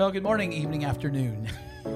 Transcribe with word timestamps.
Well, 0.00 0.10
good 0.10 0.22
morning, 0.22 0.54
evening, 0.54 0.86
afternoon. 0.86 1.46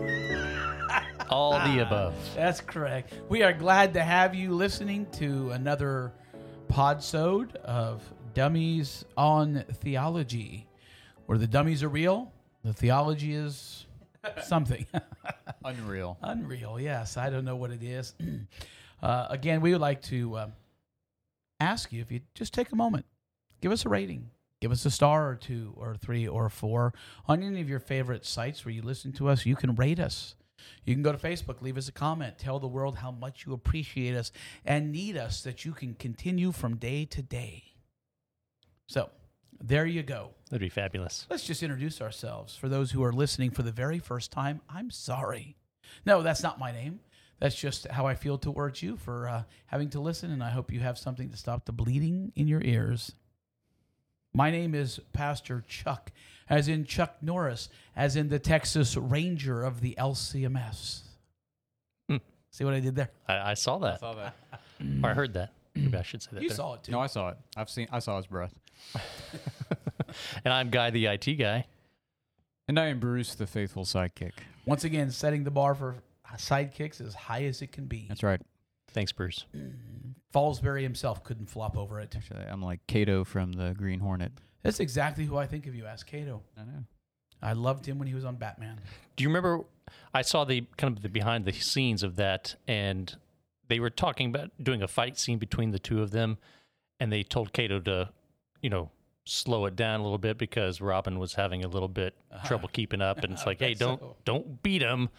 All 1.31 1.53
the 1.53 1.79
above. 1.79 2.15
That's 2.37 2.61
correct. 2.61 3.15
We 3.31 3.43
are 3.43 3.55
glad 3.55 3.95
to 3.95 4.03
have 4.03 4.35
you 4.35 4.53
listening 4.53 5.07
to 5.13 5.53
another 5.53 6.13
podsode 6.69 7.57
of 7.57 8.03
Dummies 8.35 9.07
on 9.17 9.65
Theology, 9.81 10.67
where 11.25 11.39
the 11.39 11.47
dummies 11.47 11.83
are 11.83 11.89
real, 11.89 12.31
the 12.63 12.75
theology 12.75 13.33
is 13.33 13.87
something. 14.43 14.85
Unreal. 15.65 16.19
Unreal, 16.21 16.79
yes. 16.79 17.17
I 17.17 17.31
don't 17.31 17.47
know 17.47 17.57
what 17.57 17.71
it 17.71 17.83
is. 17.83 18.15
uh, 19.03 19.29
again, 19.31 19.63
we 19.63 19.73
would 19.73 19.81
like 19.81 20.03
to 20.03 20.37
uh, 20.37 20.49
ask 21.59 21.91
you 21.91 22.03
if 22.03 22.13
you 22.13 22.21
just 22.35 22.53
take 22.53 22.71
a 22.71 22.77
moment, 22.77 23.07
give 23.63 23.73
us 23.73 23.87
a 23.87 23.89
rating, 23.89 24.29
give 24.65 24.73
us 24.73 24.87
a 24.87 24.91
star 24.91 25.29
or 25.29 25.35
two 25.35 25.75
or 25.77 25.95
three 25.95 26.27
or 26.27 26.49
four 26.49 26.95
on 27.29 27.43
any 27.43 27.61
of 27.61 27.69
your 27.69 27.79
favorite 27.79 28.25
sites 28.25 28.65
where 28.65 28.73
you 28.73 28.81
listen 28.81 29.13
to 29.13 29.29
us. 29.29 29.45
You 29.45 29.57
can 29.57 29.75
rate 29.75 30.01
us. 30.01 30.37
You 30.87 30.95
can 30.95 31.03
go 31.03 31.13
to 31.13 31.19
Facebook, 31.19 31.61
leave 31.61 31.77
us 31.77 31.87
a 31.87 31.93
comment, 31.93 32.39
tell 32.39 32.59
the 32.59 32.67
world 32.67 32.97
how 32.97 33.11
much 33.11 33.45
you 33.45 33.53
appreciate 33.53 34.17
us 34.17 34.33
and 34.65 34.91
need 34.91 35.19
us 35.19 35.43
that 35.43 35.67
you 35.67 35.73
can 35.73 35.93
continue 35.93 36.51
from 36.51 36.77
day 36.77 37.05
to 37.05 37.21
day. 37.21 37.75
So, 38.87 39.11
there 39.61 39.85
you 39.85 40.03
go. 40.03 40.31
That'd 40.49 40.63
be 40.63 40.71
fabulous. 40.71 41.27
Let's 41.29 41.45
just 41.45 41.63
introduce 41.63 42.01
ourselves. 42.01 42.57
For 42.57 42.71
those 42.71 42.91
who 42.91 43.05
are 43.05 43.13
listening 43.13 43.51
for 43.51 43.63
the 43.63 43.71
very 43.71 43.99
first 43.99 44.33
time, 44.33 44.63
I'm 44.71 44.91
sorry. 44.91 45.59
No, 46.07 46.23
that's 46.23 46.43
not 46.43 46.59
my 46.59 46.73
name. 46.73 47.01
That's 47.39 47.55
just 47.55 47.87
how 47.89 48.07
I 48.07 48.15
feel 48.15 48.39
towards 48.39 48.83
you 48.83 48.97
for 48.97 49.29
uh, 49.29 49.43
having 49.67 49.91
to 49.91 50.01
listen, 50.01 50.31
and 50.31 50.43
I 50.43 50.49
hope 50.49 50.73
you 50.73 50.81
have 50.81 50.97
something 50.97 51.29
to 51.29 51.37
stop 51.37 51.67
the 51.67 51.73
bleeding 51.73 52.33
in 52.35 52.49
your 52.49 52.63
ears. 52.63 53.13
My 54.35 54.51
name 54.51 54.75
is 54.75 55.01
Pastor 55.13 55.63
Chuck, 55.69 56.11
as 56.49 56.67
in 56.69 56.85
Chuck 56.85 57.17
Norris, 57.23 57.69
as 57.95 58.17
in 58.17 58.29
the 58.29 58.41
Texas 58.41 58.97
Ranger 58.97 59.63
of 59.63 59.81
the 59.81 59.95
LCMS. 59.97 61.03
Hmm. 62.09 62.17
See 62.51 62.65
what 62.65 62.75
I 62.75 62.81
did 62.81 62.97
there? 62.97 63.11
I, 63.29 63.53
I 63.53 63.55
saw 63.55 63.79
that. 63.79 63.95
I 63.95 63.99
saw 63.99 64.15
that. 64.15 64.35
Or 65.03 65.11
I 65.11 65.15
heard 65.15 65.35
that. 65.35 65.53
Maybe 65.77 65.97
I 65.97 66.03
should 66.03 66.23
say 66.23 66.31
that. 66.33 66.43
You 66.43 66.49
there. 66.49 66.57
saw 66.57 66.75
it 66.75 66.83
too. 66.83 66.93
No, 66.93 67.01
I 67.01 67.07
saw 67.07 67.29
it. 67.31 67.37
I've 67.57 67.71
seen. 67.71 67.89
I 67.93 68.01
saw 68.01 68.17
his 68.17 68.27
breath. 68.27 68.55
And 70.45 70.53
I'm 70.55 70.71
Guy, 70.71 70.91
the 70.91 71.07
IT 71.07 71.35
guy. 71.39 71.67
And 72.69 72.79
I 72.79 72.87
am 72.87 72.99
Bruce, 72.99 73.35
the 73.35 73.47
faithful 73.47 73.85
sidekick. 73.85 74.33
Once 74.65 74.85
again, 74.85 75.11
setting 75.11 75.45
the 75.45 75.51
bar 75.51 75.75
for 75.75 75.97
sidekicks 76.37 77.01
as 77.01 77.15
high 77.15 77.45
as 77.45 77.63
it 77.63 77.73
can 77.73 77.87
be. 77.87 78.07
That's 78.09 78.23
right. 78.23 78.41
Thanks, 78.89 79.13
Bruce. 79.13 79.45
Fosbury 80.35 80.83
himself 80.83 81.23
couldn't 81.23 81.47
flop 81.47 81.77
over 81.77 82.01
it. 82.01 82.15
Actually, 82.17 82.45
I'm 82.45 82.63
like 82.63 82.85
Kato 82.87 83.25
from 83.25 83.53
the 83.53 83.75
Green 83.77 84.01
Hornet. 84.01 84.33
That's 84.63 84.81
exactly 84.81 85.25
who 85.25 85.37
I 85.37 85.47
think 85.47 85.67
of 85.67 85.75
you 85.75 85.87
as, 85.87 86.03
Kato. 86.03 86.43
I 86.59 86.65
know. 86.65 86.85
I 87.43 87.53
loved 87.53 87.87
him 87.87 87.99
when 87.99 88.09
he 88.09 88.15
was 88.15 88.25
on 88.25 88.37
Batman. 88.37 88.81
Do 89.17 89.23
you 89.23 89.29
remember? 89.29 89.65
I 90.13 90.23
saw 90.23 90.45
the 90.45 90.67
kind 90.77 90.97
of 90.97 91.03
the 91.03 91.09
behind 91.09 91.45
the 91.45 91.53
scenes 91.53 92.03
of 92.03 92.17
that, 92.17 92.57
and 92.67 93.15
they 93.69 93.79
were 93.79 93.91
talking 93.91 94.29
about 94.29 94.51
doing 94.61 94.83
a 94.83 94.89
fight 94.89 95.19
scene 95.19 95.39
between 95.39 95.71
the 95.71 95.79
two 95.79 96.03
of 96.03 96.11
them, 96.11 96.39
and 96.99 97.13
they 97.13 97.23
told 97.23 97.53
Kato 97.53 97.79
to, 97.81 98.09
you 98.63 98.71
know, 98.71 98.91
slow 99.27 99.67
it 99.67 99.77
down 99.77 100.01
a 100.01 100.03
little 100.03 100.19
bit 100.19 100.39
because 100.39 100.81
Robin 100.81 101.19
was 101.19 101.35
having 101.35 101.65
a 101.65 101.69
little 101.69 101.89
bit 101.89 102.15
uh-huh. 102.33 102.49
trouble 102.49 102.69
keeping 102.73 103.03
up, 103.03 103.23
and 103.23 103.33
it's 103.33 103.47
like, 103.47 103.61
hey, 103.61 103.75
don't 103.75 104.01
so. 104.01 104.17
don't 104.25 104.63
beat 104.63 104.83
him, 104.83 105.11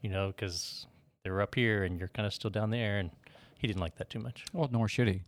you 0.00 0.10
know, 0.10 0.28
because 0.28 0.86
they're 1.22 1.40
up 1.40 1.54
here 1.54 1.84
and 1.84 1.98
you're 1.98 2.08
kind 2.08 2.26
of 2.26 2.34
still 2.34 2.50
down 2.50 2.70
there, 2.70 2.98
and 2.98 3.10
he 3.64 3.68
didn't 3.68 3.80
like 3.80 3.96
that 3.96 4.10
too 4.10 4.18
much. 4.18 4.44
Well, 4.52 4.68
nor 4.70 4.88
should 4.88 5.08
he. 5.08 5.22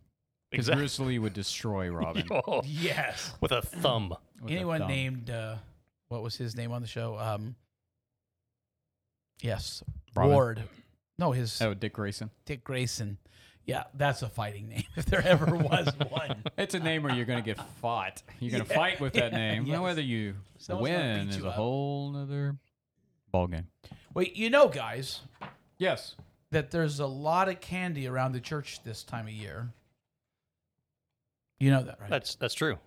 Because 0.51 0.67
Exactly. 0.67 0.81
Bruce 0.81 0.99
Lee 0.99 1.17
would 1.17 1.33
destroy 1.33 1.89
Robin. 2.03 2.27
Oh, 2.29 2.61
Yes. 2.63 3.33
with 3.41 3.51
a 3.51 3.63
thumb. 3.63 4.13
with 4.41 4.51
a 4.51 4.55
Anyone 4.55 4.81
thumb. 4.81 4.87
named 4.89 5.29
uh, 5.31 5.55
what 6.09 6.21
was 6.21 6.35
his 6.35 6.55
name 6.55 6.71
on 6.71 6.83
the 6.83 6.87
show? 6.87 7.17
Um, 7.17 7.55
yes, 9.41 9.83
Robin? 10.15 10.31
Ward. 10.33 10.63
No, 11.17 11.31
his 11.31 11.59
Oh, 11.61 11.73
Dick 11.73 11.93
Grayson. 11.93 12.29
Dick 12.45 12.63
Grayson. 12.63 13.17
Yeah, 13.65 13.85
that's 13.95 14.21
a 14.21 14.29
fighting 14.29 14.69
name 14.69 14.83
if 14.95 15.05
there 15.05 15.25
ever 15.25 15.47
was 15.55 15.87
one. 16.09 16.43
It's 16.57 16.75
a 16.75 16.79
name 16.79 17.01
where 17.03 17.13
you're 17.13 17.25
going 17.25 17.43
to 17.43 17.45
get 17.45 17.59
fought. 17.81 18.21
You're 18.39 18.51
going 18.51 18.63
to 18.63 18.69
Yeah, 18.69 18.75
fight 18.79 18.99
with 19.01 19.13
that 19.13 19.31
yeah, 19.33 19.37
name. 19.37 19.65
yes. 19.65 19.73
Now, 19.73 19.83
whether 19.83 20.01
you 20.01 20.35
Someone's 20.59 20.89
gonna 20.91 21.03
win 21.17 21.25
beat 21.25 21.29
is 21.31 21.37
you 21.39 21.45
a 21.45 21.49
up. 21.49 21.55
whole 21.55 22.15
other 22.15 22.55
ball 23.31 23.47
game. 23.47 23.67
Wait, 24.13 24.35
you 24.37 24.49
know, 24.51 24.67
guys, 24.69 25.21
Yes. 25.79 26.15
That 26.51 26.71
there's 26.71 26.99
a 26.99 27.07
lot 27.07 27.49
of 27.49 27.59
candy 27.61 28.07
around 28.07 28.31
the 28.33 28.39
church 28.39 28.83
this 28.83 29.03
time 29.03 29.27
of 29.27 29.33
year. 29.33 29.69
You 31.59 31.71
know 31.71 31.83
that, 31.83 31.99
right? 31.99 32.09
That's 32.09 32.35
that's 32.35 32.53
true. 32.53 32.77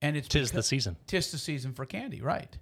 and 0.00 0.16
it's 0.16 0.28
Tis 0.28 0.50
the 0.50 0.62
season. 0.62 0.96
tis 1.06 1.30
the 1.30 1.38
season 1.38 1.72
for 1.72 1.84
candy, 1.84 2.20
right? 2.22 2.56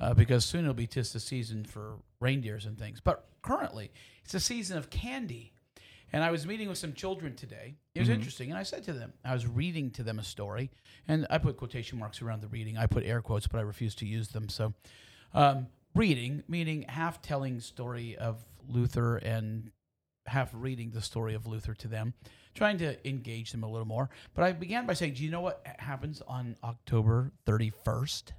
Uh, 0.00 0.14
because 0.14 0.44
soon 0.44 0.62
it'll 0.62 0.74
be 0.74 0.86
tis 0.86 1.12
the 1.12 1.20
season 1.20 1.64
for 1.64 1.96
reindeers 2.20 2.66
and 2.66 2.78
things. 2.78 3.00
But 3.00 3.24
currently, 3.42 3.90
it's 4.24 4.34
a 4.34 4.40
season 4.40 4.78
of 4.78 4.90
candy. 4.90 5.52
And 6.14 6.22
I 6.22 6.30
was 6.30 6.46
meeting 6.46 6.68
with 6.68 6.76
some 6.76 6.92
children 6.92 7.34
today. 7.34 7.76
It 7.94 8.00
was 8.00 8.10
interesting. 8.10 8.50
And 8.50 8.58
I 8.58 8.64
said 8.64 8.82
to 8.84 8.92
them, 8.92 9.14
I 9.24 9.32
was 9.32 9.46
reading 9.46 9.90
to 9.92 10.02
them 10.02 10.18
a 10.18 10.22
story. 10.24 10.70
And 11.08 11.26
I 11.30 11.38
put 11.38 11.56
quotation 11.56 11.98
marks 11.98 12.20
around 12.20 12.42
the 12.42 12.48
reading. 12.48 12.76
I 12.76 12.86
put 12.86 13.04
air 13.04 13.22
quotes, 13.22 13.46
but 13.46 13.58
I 13.58 13.62
refuse 13.62 13.94
to 13.96 14.06
use 14.06 14.28
them. 14.28 14.48
So, 14.50 14.74
um, 15.32 15.68
reading, 15.94 16.42
meaning 16.48 16.82
half 16.82 17.22
telling 17.22 17.60
story 17.60 18.16
of 18.16 18.44
Luther 18.68 19.16
and 19.16 19.70
half 20.26 20.50
reading 20.52 20.90
the 20.90 21.00
story 21.00 21.34
of 21.34 21.46
Luther 21.46 21.74
to 21.74 21.88
them, 21.88 22.14
trying 22.54 22.78
to 22.78 23.08
engage 23.08 23.52
them 23.52 23.62
a 23.62 23.68
little 23.68 23.86
more. 23.86 24.10
But 24.34 24.44
I 24.44 24.52
began 24.52 24.86
by 24.86 24.94
saying, 24.94 25.14
Do 25.14 25.24
you 25.24 25.30
know 25.30 25.40
what 25.40 25.66
happens 25.78 26.22
on 26.26 26.56
October 26.62 27.32
31st? 27.46 28.32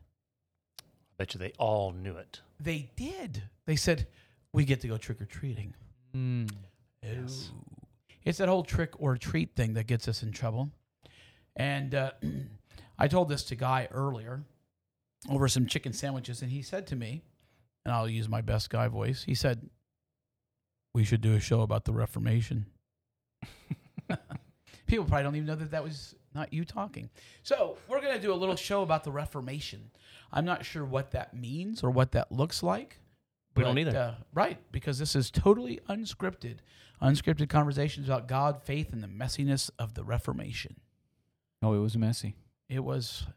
Bet 1.17 1.33
you 1.33 1.39
they 1.39 1.53
all 1.59 1.91
knew 1.91 2.17
it. 2.17 2.41
They 2.59 2.89
did. 2.95 3.43
They 3.65 3.75
said, 3.75 4.07
We 4.51 4.65
get 4.65 4.81
to 4.81 4.87
go 4.87 4.97
trick 4.97 5.21
or 5.21 5.25
treating. 5.25 5.73
Mm. 6.15 6.49
Yes. 7.01 7.51
It's 8.23 8.37
that 8.37 8.47
whole 8.47 8.63
trick 8.63 8.91
or 8.99 9.17
treat 9.17 9.55
thing 9.55 9.73
that 9.73 9.87
gets 9.87 10.07
us 10.07 10.23
in 10.23 10.31
trouble. 10.31 10.69
And 11.55 11.93
uh, 11.93 12.11
I 12.97 13.07
told 13.07 13.29
this 13.29 13.43
to 13.45 13.55
Guy 13.55 13.87
earlier 13.91 14.43
over 15.29 15.47
some 15.47 15.65
chicken 15.65 15.93
sandwiches, 15.93 16.41
and 16.41 16.51
he 16.51 16.61
said 16.61 16.87
to 16.87 16.95
me, 16.95 17.23
and 17.85 17.93
I'll 17.93 18.09
use 18.09 18.29
my 18.29 18.41
best 18.41 18.69
guy 18.69 18.87
voice, 18.87 19.23
he 19.23 19.35
said, 19.35 19.69
We 20.93 21.03
should 21.03 21.21
do 21.21 21.33
a 21.33 21.39
show 21.39 21.61
about 21.61 21.85
the 21.85 21.93
Reformation. 21.93 22.67
People 24.85 25.05
probably 25.05 25.23
don't 25.23 25.35
even 25.35 25.47
know 25.47 25.55
that 25.55 25.71
that 25.71 25.83
was 25.83 26.15
not 26.35 26.53
you 26.53 26.65
talking. 26.65 27.09
So, 27.41 27.77
we're 27.87 28.01
going 28.01 28.15
to 28.15 28.21
do 28.21 28.33
a 28.33 28.35
little 28.35 28.55
show 28.55 28.81
about 28.81 29.03
the 29.03 29.11
Reformation. 29.11 29.91
I'm 30.31 30.45
not 30.45 30.65
sure 30.65 30.85
what 30.85 31.11
that 31.11 31.33
means 31.33 31.83
or 31.83 31.89
what 31.89 32.11
that 32.11 32.31
looks 32.31 32.61
like. 32.61 32.99
We 33.55 33.63
don't 33.63 33.75
but, 33.75 33.81
either. 33.81 33.97
Uh, 33.97 34.13
right, 34.33 34.57
because 34.71 34.97
this 34.99 35.15
is 35.15 35.29
totally 35.29 35.79
unscripted. 35.89 36.57
Unscripted 37.01 37.49
conversations 37.49 38.07
about 38.07 38.27
God, 38.27 38.63
faith, 38.63 38.93
and 38.93 39.03
the 39.03 39.07
messiness 39.07 39.69
of 39.77 39.93
the 39.93 40.03
Reformation. 40.03 40.77
Oh, 41.61 41.73
it 41.73 41.79
was 41.79 41.97
messy. 41.97 42.35
It 42.69 42.83
was, 42.83 43.27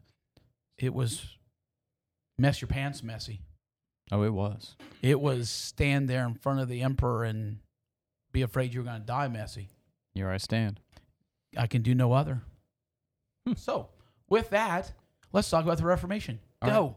it 0.77 0.93
was, 0.93 1.37
mess 2.37 2.61
your 2.61 2.67
pants 2.67 3.03
messy. 3.03 3.41
Oh, 4.11 4.23
it 4.23 4.33
was. 4.33 4.75
It 5.01 5.19
was 5.19 5.49
stand 5.49 6.09
there 6.09 6.25
in 6.25 6.35
front 6.35 6.59
of 6.59 6.69
the 6.69 6.81
emperor 6.81 7.23
and 7.23 7.59
be 8.31 8.41
afraid 8.41 8.73
you're 8.73 8.83
going 8.83 8.99
to 9.01 9.05
die 9.05 9.27
messy. 9.27 9.69
Here 10.13 10.29
I 10.29 10.37
stand. 10.37 10.79
I 11.57 11.67
can 11.67 11.81
do 11.81 11.93
no 11.93 12.13
other. 12.13 12.41
Hmm. 13.45 13.53
So, 13.55 13.89
with 14.29 14.49
that, 14.51 14.91
let's 15.33 15.49
talk 15.49 15.63
about 15.63 15.77
the 15.77 15.85
Reformation. 15.85 16.39
All 16.61 16.69
Go. 16.69 16.85
right. 16.85 16.95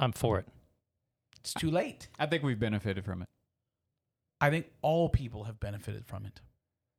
I'm 0.00 0.12
for 0.12 0.38
it. 0.38 0.46
It's 1.40 1.54
too 1.54 1.70
late. 1.70 2.08
I 2.18 2.26
think 2.26 2.42
we've 2.42 2.58
benefited 2.58 3.04
from 3.04 3.22
it. 3.22 3.28
I 4.40 4.50
think 4.50 4.66
all 4.82 5.08
people 5.08 5.44
have 5.44 5.58
benefited 5.58 6.06
from 6.06 6.26
it. 6.26 6.40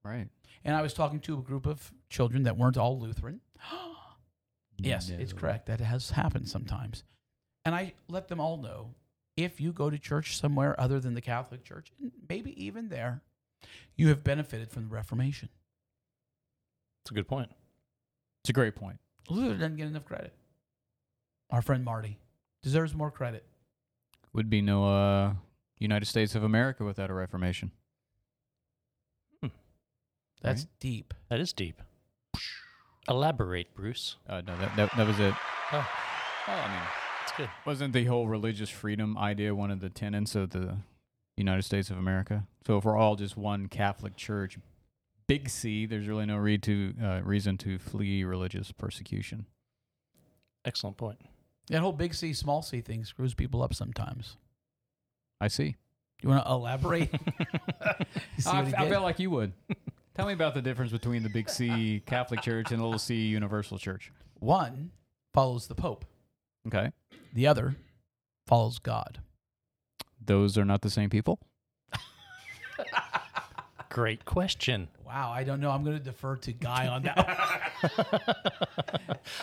Right. 0.04 0.28
And 0.66 0.76
I 0.76 0.82
was 0.82 0.94
talking 0.94 1.20
to 1.22 1.38
a 1.38 1.42
group 1.42 1.66
of 1.66 1.92
children 2.10 2.44
that 2.44 2.58
weren't 2.58 2.78
all 2.78 3.00
Lutheran. 3.00 3.42
Yes, 4.82 5.10
it's 5.10 5.34
correct. 5.34 5.66
That 5.66 5.82
has 5.82 6.12
happened 6.12 6.48
sometimes. 6.48 7.04
And 7.70 7.76
I 7.76 7.94
let 8.08 8.30
them 8.30 8.40
all 8.40 8.58
know 8.58 8.96
if 9.38 9.62
you 9.62 9.72
go 9.72 9.92
to 9.92 10.00
church 10.00 10.36
somewhere 10.36 10.74
other 10.82 11.00
than 11.00 11.14
the 11.14 11.22
Catholic 11.22 11.64
Church, 11.64 11.92
and 12.02 12.12
maybe 12.28 12.66
even 12.66 12.90
there, 12.90 13.22
you 13.96 14.08
have 14.08 14.24
benefited 14.24 14.72
from 14.72 14.86
the 14.90 14.90
Reformation. 14.96 15.50
It's 17.04 17.12
a 17.12 17.14
good 17.14 17.28
point. 17.28 17.52
It's 18.44 18.50
a 18.50 18.54
great 18.54 18.76
point. 18.76 18.98
Luther 19.30 19.54
doesn't 19.54 19.76
get 19.78 19.86
enough 19.86 20.04
credit. 20.06 20.34
Our 21.52 21.62
friend 21.62 21.86
Marty 21.86 22.18
deserves 22.64 22.96
more 22.96 23.12
credit. 23.12 23.46
Would 24.34 24.50
be 24.50 24.62
no 24.64 24.86
uh, 24.92 25.34
United 25.78 26.08
States 26.08 26.34
of 26.34 26.44
America 26.44 26.84
without 26.84 27.12
a 27.12 27.14
Reformation. 27.14 27.70
That's 30.42 30.62
Right. 30.64 30.68
deep. 30.80 31.14
That 31.30 31.40
is 31.40 31.54
deep. 31.54 31.84
Elaborate, 33.08 33.76
Bruce. 33.76 34.16
Uh, 34.28 34.42
no, 34.42 34.58
that, 34.58 34.76
that 34.76 34.90
that 34.98 35.06
was 35.06 35.20
it. 35.20 35.36
Oh, 35.72 35.88
Well, 36.48 36.58
I 36.58 36.68
mean, 36.68 36.88
that's 37.20 37.38
good. 37.38 37.50
wasn't 37.66 37.94
the 37.94 38.06
whole 38.06 38.28
religious 38.28 38.70
freedom 38.70 39.18
idea 39.18 39.54
one 39.56 39.72
of 39.72 39.80
the 39.80 39.90
tenets 39.90 40.36
of 40.36 40.52
the 40.52 40.78
United 41.38 41.64
States 41.64 41.90
of 41.90 41.98
America? 41.98 42.46
So 42.66 42.78
if 42.78 42.86
we're 42.86 42.98
all 42.98 43.16
just 43.16 43.38
one 43.38 43.68
Catholic 43.68 44.16
Church, 44.16 44.58
big 45.28 45.50
C, 45.50 45.86
there's 45.86 46.08
really 46.08 46.26
no 46.26 46.38
read 46.38 46.64
to 46.64 46.94
uh, 47.02 47.22
reason 47.24 47.58
to 47.60 47.78
flee 47.80 48.24
religious 48.24 48.72
persecution. 48.72 49.46
Excellent 50.66 50.98
point. 50.98 51.20
That 51.70 51.82
whole 51.82 51.94
big 51.94 52.14
C, 52.14 52.34
small 52.34 52.62
c 52.62 52.82
thing 52.82 53.06
screws 53.06 53.34
people 53.34 53.62
up 53.62 53.74
sometimes. 53.74 54.38
I 55.40 55.48
see. 55.48 55.76
You 56.22 56.30
want 56.30 56.44
to 56.44 56.52
elaborate? 56.52 57.10
I, 57.80 57.96
what 58.62 58.68
he 58.68 58.76
I 58.76 58.90
felt 58.90 59.04
like 59.04 59.20
you 59.20 59.30
would. 59.30 59.54
Tell 60.16 60.28
me 60.28 60.34
about 60.34 60.54
the 60.54 60.62
difference 60.62 60.92
between 60.92 61.24
the 61.24 61.30
big 61.30 61.50
C 61.50 62.02
Catholic 62.06 62.42
Church 62.42 62.72
and 62.72 62.80
the 62.80 62.84
little 62.84 63.00
C 63.00 63.16
Universal 63.28 63.78
Church. 63.78 64.12
One 64.40 64.92
follows 65.34 65.68
the 65.68 65.76
Pope, 65.76 66.04
Okay. 66.70 66.92
the 67.34 67.48
other 67.48 67.76
follows 68.48 68.80
God. 68.80 69.20
Those 70.24 70.58
are 70.58 70.66
not 70.66 70.82
the 70.82 70.90
same 70.90 71.10
people? 71.10 71.40
Great 73.90 74.24
question. 74.26 74.88
Wow, 75.06 75.32
I 75.32 75.44
don't 75.44 75.60
know. 75.60 75.72
I'm 75.72 75.84
going 75.84 75.98
to 75.98 76.04
defer 76.04 76.36
to 76.38 76.54
Guy 76.54 76.88
on 76.88 77.04
that. 77.04 77.72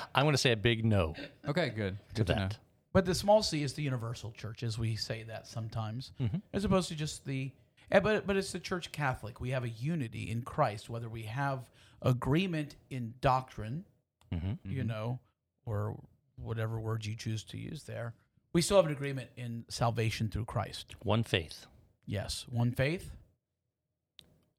I'm 0.14 0.24
going 0.24 0.34
to 0.34 0.38
say 0.38 0.52
a 0.52 0.56
big 0.56 0.84
no 0.84 1.14
Okay, 1.48 1.70
good. 1.70 1.98
to 1.98 2.14
Good 2.14 2.26
to 2.28 2.34
know. 2.34 2.38
that. 2.48 2.58
but 2.92 3.04
the 3.04 3.14
small 3.14 3.42
c 3.42 3.62
is 3.64 3.72
the 3.72 3.82
universal 3.82 4.30
church, 4.32 4.62
as 4.62 4.78
we 4.78 4.94
say 4.94 5.24
that 5.24 5.46
sometimes, 5.48 6.12
Mhm. 6.20 6.40
as 6.52 6.64
opposed 6.64 6.88
to 6.90 6.94
just 6.94 7.24
the. 7.24 7.50
eh, 7.90 7.98
But 8.00 8.26
but 8.26 8.36
it's 8.36 8.52
the 8.52 8.60
Church 8.60 8.92
Catholic. 8.92 9.40
We 9.40 9.50
have 9.50 9.64
a 9.64 9.68
unity 9.68 10.30
in 10.30 10.42
Christ, 10.42 10.88
whether 10.88 11.08
we 11.08 11.22
have 11.24 11.68
agreement 12.02 12.76
in 12.90 13.14
doctrine, 13.20 13.84
hmm 14.32 14.52
you 14.64 14.84
know, 14.84 15.18
or 15.64 15.98
whatever 16.36 16.78
words 16.78 17.06
you 17.06 17.14
choose 17.14 17.44
to 17.44 17.58
use 17.58 17.84
there. 17.84 18.14
We 18.52 18.62
still 18.62 18.78
have 18.78 18.86
an 18.86 18.92
agreement 18.92 19.30
in 19.36 19.64
salvation 19.68 20.28
through 20.28 20.46
Christ. 20.46 20.94
One 21.02 21.22
faith, 21.22 21.66
Yes, 22.06 22.46
one 22.48 22.72
faith, 22.72 23.10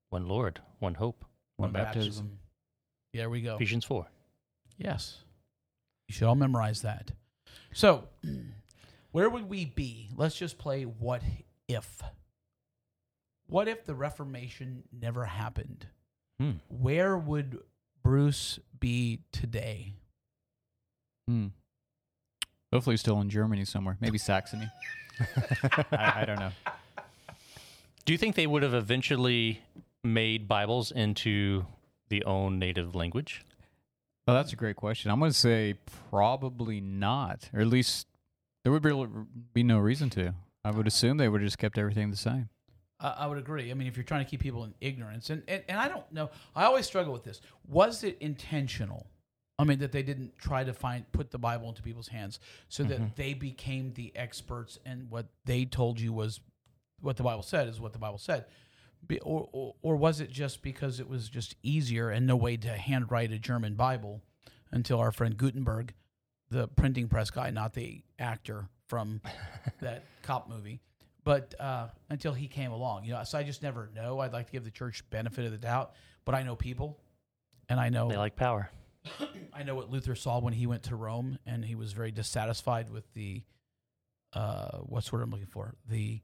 one 0.09 0.27
Lord, 0.27 0.59
one 0.79 0.95
hope. 0.95 1.25
One 1.55 1.71
baptism. 1.71 2.37
There 3.13 3.29
we 3.29 3.41
go. 3.41 3.55
Ephesians 3.55 3.83
4. 3.83 4.05
Yes. 4.77 5.17
You 6.07 6.13
should 6.13 6.27
all 6.27 6.35
memorize 6.35 6.83
that. 6.83 7.11
So, 7.73 8.07
where 9.11 9.29
would 9.29 9.49
we 9.49 9.65
be? 9.65 10.09
Let's 10.15 10.35
just 10.35 10.59
play 10.59 10.83
what 10.83 11.23
if. 11.67 12.03
What 13.47 13.67
if 13.67 13.85
the 13.85 13.95
Reformation 13.95 14.83
never 14.91 15.25
happened? 15.25 15.87
Hmm. 16.39 16.51
Where 16.67 17.17
would 17.17 17.59
Bruce 18.03 18.59
be 18.79 19.21
today? 19.31 19.93
Hmm. 21.27 21.47
Hopefully, 22.73 22.97
still 22.97 23.21
in 23.21 23.29
Germany 23.29 23.65
somewhere. 23.65 23.97
Maybe 24.01 24.17
Saxony. 24.17 24.67
I, 25.91 26.21
I 26.21 26.25
don't 26.25 26.39
know. 26.39 26.51
Do 28.05 28.13
you 28.13 28.17
think 28.17 28.35
they 28.35 28.47
would 28.47 28.63
have 28.63 28.73
eventually 28.73 29.61
made 30.03 30.47
Bibles 30.47 30.91
into 30.91 31.65
the 32.09 32.23
own 32.23 32.59
native 32.59 32.95
language? 32.95 33.43
Oh, 34.27 34.33
that's 34.33 34.51
a 34.51 34.57
great 34.57 34.75
question. 34.75 35.09
I'm 35.09 35.19
going 35.19 35.31
to 35.31 35.37
say 35.37 35.75
probably 36.09 36.81
not, 36.81 37.49
or 37.53 37.61
at 37.61 37.67
least 37.67 38.07
there 38.63 38.71
would 38.73 38.83
be, 38.83 39.07
be 39.53 39.63
no 39.63 39.79
reason 39.79 40.09
to. 40.11 40.33
I 40.65 40.71
would 40.71 40.87
assume 40.87 41.17
they 41.17 41.29
would 41.29 41.41
have 41.41 41.47
just 41.47 41.57
kept 41.57 41.77
everything 41.77 42.11
the 42.11 42.17
same. 42.17 42.49
I 42.99 43.09
I 43.19 43.27
would 43.27 43.37
agree. 43.37 43.71
I 43.71 43.73
mean, 43.73 43.87
if 43.87 43.95
you're 43.95 44.03
trying 44.03 44.25
to 44.25 44.29
keep 44.29 44.41
people 44.41 44.65
in 44.65 44.73
ignorance, 44.81 45.29
and, 45.29 45.43
and, 45.47 45.63
and 45.69 45.79
I 45.79 45.87
don't 45.87 46.11
know, 46.11 46.29
I 46.55 46.65
always 46.65 46.85
struggle 46.85 47.13
with 47.13 47.23
this. 47.23 47.39
Was 47.67 48.03
it 48.03 48.17
intentional? 48.19 49.07
I 49.59 49.63
mean, 49.63 49.79
that 49.79 49.91
they 49.91 50.03
didn't 50.03 50.37
try 50.37 50.63
to 50.63 50.73
find 50.73 51.11
put 51.11 51.31
the 51.31 51.39
Bible 51.39 51.67
into 51.67 51.81
people's 51.81 52.09
hands 52.09 52.39
so 52.69 52.83
that 52.83 53.15
they 53.15 53.33
became 53.33 53.93
the 53.93 54.11
experts, 54.15 54.77
and 54.85 55.09
what 55.09 55.27
they 55.45 55.65
told 55.65 55.99
you 55.99 56.13
was 56.13 56.39
what 57.01 57.17
the 57.17 57.23
Bible 57.23 57.41
said 57.43 57.67
is 57.67 57.79
what 57.79 57.93
the 57.93 57.99
Bible 57.99 58.19
said, 58.19 58.45
Be, 59.07 59.19
or, 59.21 59.49
or 59.51 59.75
or 59.81 59.95
was 59.95 60.19
it 60.21 60.29
just 60.31 60.61
because 60.61 60.99
it 60.99 61.09
was 61.09 61.27
just 61.29 61.55
easier 61.63 62.09
and 62.09 62.27
no 62.27 62.35
way 62.35 62.57
to 62.57 62.69
handwrite 62.69 63.31
a 63.31 63.39
German 63.39 63.73
Bible 63.73 64.21
until 64.71 64.99
our 64.99 65.11
friend 65.11 65.35
Gutenberg, 65.37 65.93
the 66.51 66.67
printing 66.67 67.07
press 67.07 67.31
guy, 67.31 67.49
not 67.49 67.73
the 67.73 68.03
actor 68.19 68.69
from 68.87 69.21
that 69.81 70.03
cop 70.21 70.49
movie, 70.49 70.81
but 71.23 71.55
uh, 71.59 71.87
until 72.09 72.33
he 72.33 72.47
came 72.47 72.71
along, 72.71 73.05
you 73.05 73.13
know. 73.13 73.23
So 73.23 73.37
I 73.39 73.43
just 73.43 73.63
never 73.63 73.89
know. 73.95 74.19
I'd 74.19 74.33
like 74.33 74.45
to 74.45 74.51
give 74.51 74.63
the 74.63 74.71
church 74.71 75.03
benefit 75.09 75.45
of 75.45 75.51
the 75.51 75.57
doubt, 75.57 75.93
but 76.25 76.35
I 76.35 76.43
know 76.43 76.55
people, 76.55 76.99
and 77.69 77.79
I 77.79 77.89
know 77.89 78.07
They 78.09 78.17
like 78.17 78.35
power. 78.35 78.69
I 79.53 79.63
know 79.63 79.75
what 79.75 79.89
Luther 79.89 80.15
saw 80.15 80.39
when 80.39 80.53
he 80.53 80.67
went 80.67 80.83
to 80.83 80.95
Rome, 80.95 81.37
and 81.45 81.63
he 81.65 81.75
was 81.75 81.93
very 81.93 82.11
dissatisfied 82.11 82.89
with 82.89 83.11
the 83.13 83.43
uh, 84.33 84.79
what's 84.79 85.11
what 85.11 85.21
I'm 85.21 85.29
looking 85.31 85.47
for 85.47 85.75
the 85.89 86.21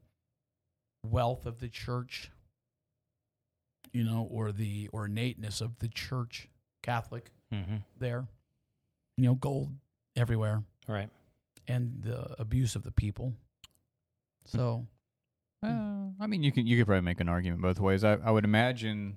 wealth 1.04 1.46
of 1.46 1.58
the 1.60 1.68
church, 1.68 2.30
you 3.92 4.04
know, 4.04 4.28
or 4.30 4.52
the 4.52 4.88
ornateness 4.92 5.60
of 5.60 5.78
the 5.78 5.88
church, 5.88 6.48
Catholic 6.82 7.30
hmm 7.52 7.76
there, 7.98 8.26
you 9.16 9.24
know, 9.24 9.34
gold 9.34 9.70
everywhere, 10.16 10.62
Right. 10.88 11.08
and 11.68 12.02
the 12.02 12.40
abuse 12.40 12.74
of 12.76 12.82
the 12.82 12.90
people. 12.92 13.34
So 14.46 14.86
Uh, 15.62 16.10
I 16.20 16.26
mean, 16.26 16.42
you 16.42 16.52
can 16.52 16.66
you 16.66 16.76
could 16.76 16.86
probably 16.86 17.00
make 17.02 17.20
an 17.20 17.28
argument 17.28 17.62
both 17.62 17.80
ways. 17.80 18.04
I, 18.04 18.14
I 18.14 18.30
would 18.30 18.44
imagine 18.44 19.16